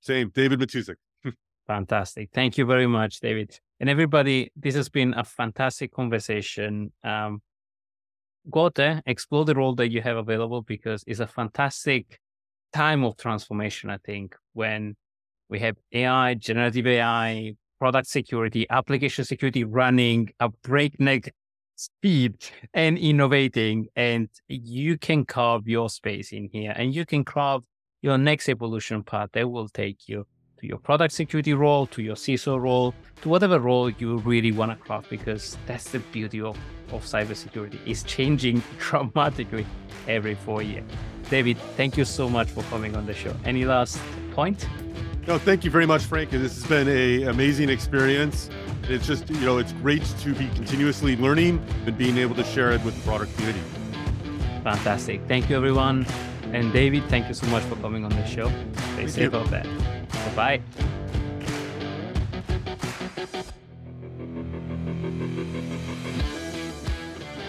Same, 0.00 0.30
David 0.30 0.60
Matousek. 0.60 0.96
Fantastic. 1.66 2.30
Thank 2.32 2.56
you 2.56 2.64
very 2.64 2.86
much, 2.86 3.20
David. 3.20 3.58
And 3.80 3.88
everybody, 3.90 4.50
this 4.56 4.74
has 4.74 4.88
been 4.88 5.14
a 5.14 5.22
fantastic 5.22 5.92
conversation. 5.92 6.92
Um, 7.04 7.42
go 8.50 8.66
out 8.66 8.74
there, 8.74 9.02
explore 9.06 9.44
the 9.44 9.54
role 9.54 9.74
that 9.76 9.90
you 9.90 10.00
have 10.02 10.16
available 10.16 10.62
because 10.62 11.04
it's 11.06 11.20
a 11.20 11.26
fantastic 11.26 12.18
time 12.72 13.04
of 13.04 13.16
transformation, 13.16 13.90
I 13.90 13.98
think, 13.98 14.34
when 14.52 14.96
we 15.48 15.60
have 15.60 15.76
AI, 15.92 16.34
generative 16.34 16.86
AI, 16.86 17.54
product 17.78 18.08
security, 18.08 18.66
application 18.70 19.24
security 19.24 19.64
running 19.64 20.30
a 20.40 20.48
breakneck 20.48 21.32
speed 21.76 22.34
and 22.74 22.98
innovating. 22.98 23.86
And 23.96 24.28
you 24.48 24.98
can 24.98 25.24
carve 25.24 25.68
your 25.68 25.88
space 25.88 26.32
in 26.32 26.48
here 26.52 26.72
and 26.76 26.94
you 26.94 27.06
can 27.06 27.24
carve 27.24 27.62
your 28.02 28.18
next 28.18 28.48
evolution 28.48 29.02
path 29.02 29.30
that 29.32 29.50
will 29.50 29.68
take 29.68 30.08
you 30.08 30.26
to 30.60 30.66
your 30.66 30.78
product 30.78 31.14
security 31.14 31.54
role, 31.54 31.86
to 31.86 32.02
your 32.02 32.16
CISO 32.16 32.60
role, 32.60 32.94
to 33.22 33.28
whatever 33.28 33.60
role 33.60 33.90
you 33.90 34.18
really 34.18 34.52
want 34.52 34.72
to 34.72 34.76
craft, 34.76 35.08
because 35.08 35.56
that's 35.66 35.90
the 35.90 36.00
beauty 36.00 36.40
of, 36.40 36.56
of 36.92 37.04
cybersecurity. 37.04 37.78
It's 37.86 38.02
changing 38.02 38.62
dramatically 38.78 39.66
every 40.08 40.34
four 40.34 40.62
years. 40.62 40.84
David, 41.30 41.58
thank 41.76 41.96
you 41.96 42.04
so 42.04 42.28
much 42.28 42.48
for 42.50 42.62
coming 42.64 42.96
on 42.96 43.06
the 43.06 43.14
show. 43.14 43.34
Any 43.44 43.64
last 43.64 44.00
point? 44.32 44.66
No, 45.28 45.36
thank 45.36 45.62
you 45.62 45.70
very 45.70 45.84
much, 45.84 46.04
Frank. 46.04 46.30
This 46.30 46.54
has 46.54 46.64
been 46.64 46.88
an 46.88 47.28
amazing 47.28 47.68
experience. 47.68 48.48
It's 48.84 49.06
just, 49.06 49.28
you 49.28 49.40
know, 49.40 49.58
it's 49.58 49.72
great 49.74 50.02
to 50.20 50.32
be 50.32 50.48
continuously 50.54 51.16
learning 51.16 51.62
and 51.84 51.98
being 51.98 52.16
able 52.16 52.34
to 52.36 52.44
share 52.44 52.72
it 52.72 52.82
with 52.82 52.96
the 52.96 53.02
broader 53.02 53.26
community. 53.26 53.60
Fantastic. 54.64 55.20
Thank 55.28 55.50
you, 55.50 55.56
everyone. 55.56 56.06
And 56.54 56.72
David, 56.72 57.04
thank 57.10 57.28
you 57.28 57.34
so 57.34 57.46
much 57.48 57.62
for 57.64 57.76
coming 57.76 58.06
on 58.06 58.10
the 58.10 58.24
show. 58.24 58.48
Stay 58.48 58.72
thank 58.96 59.10
safe 59.10 59.32
you. 59.34 59.38
out 59.38 59.50
there. 59.50 59.66
Bye. 60.34 60.62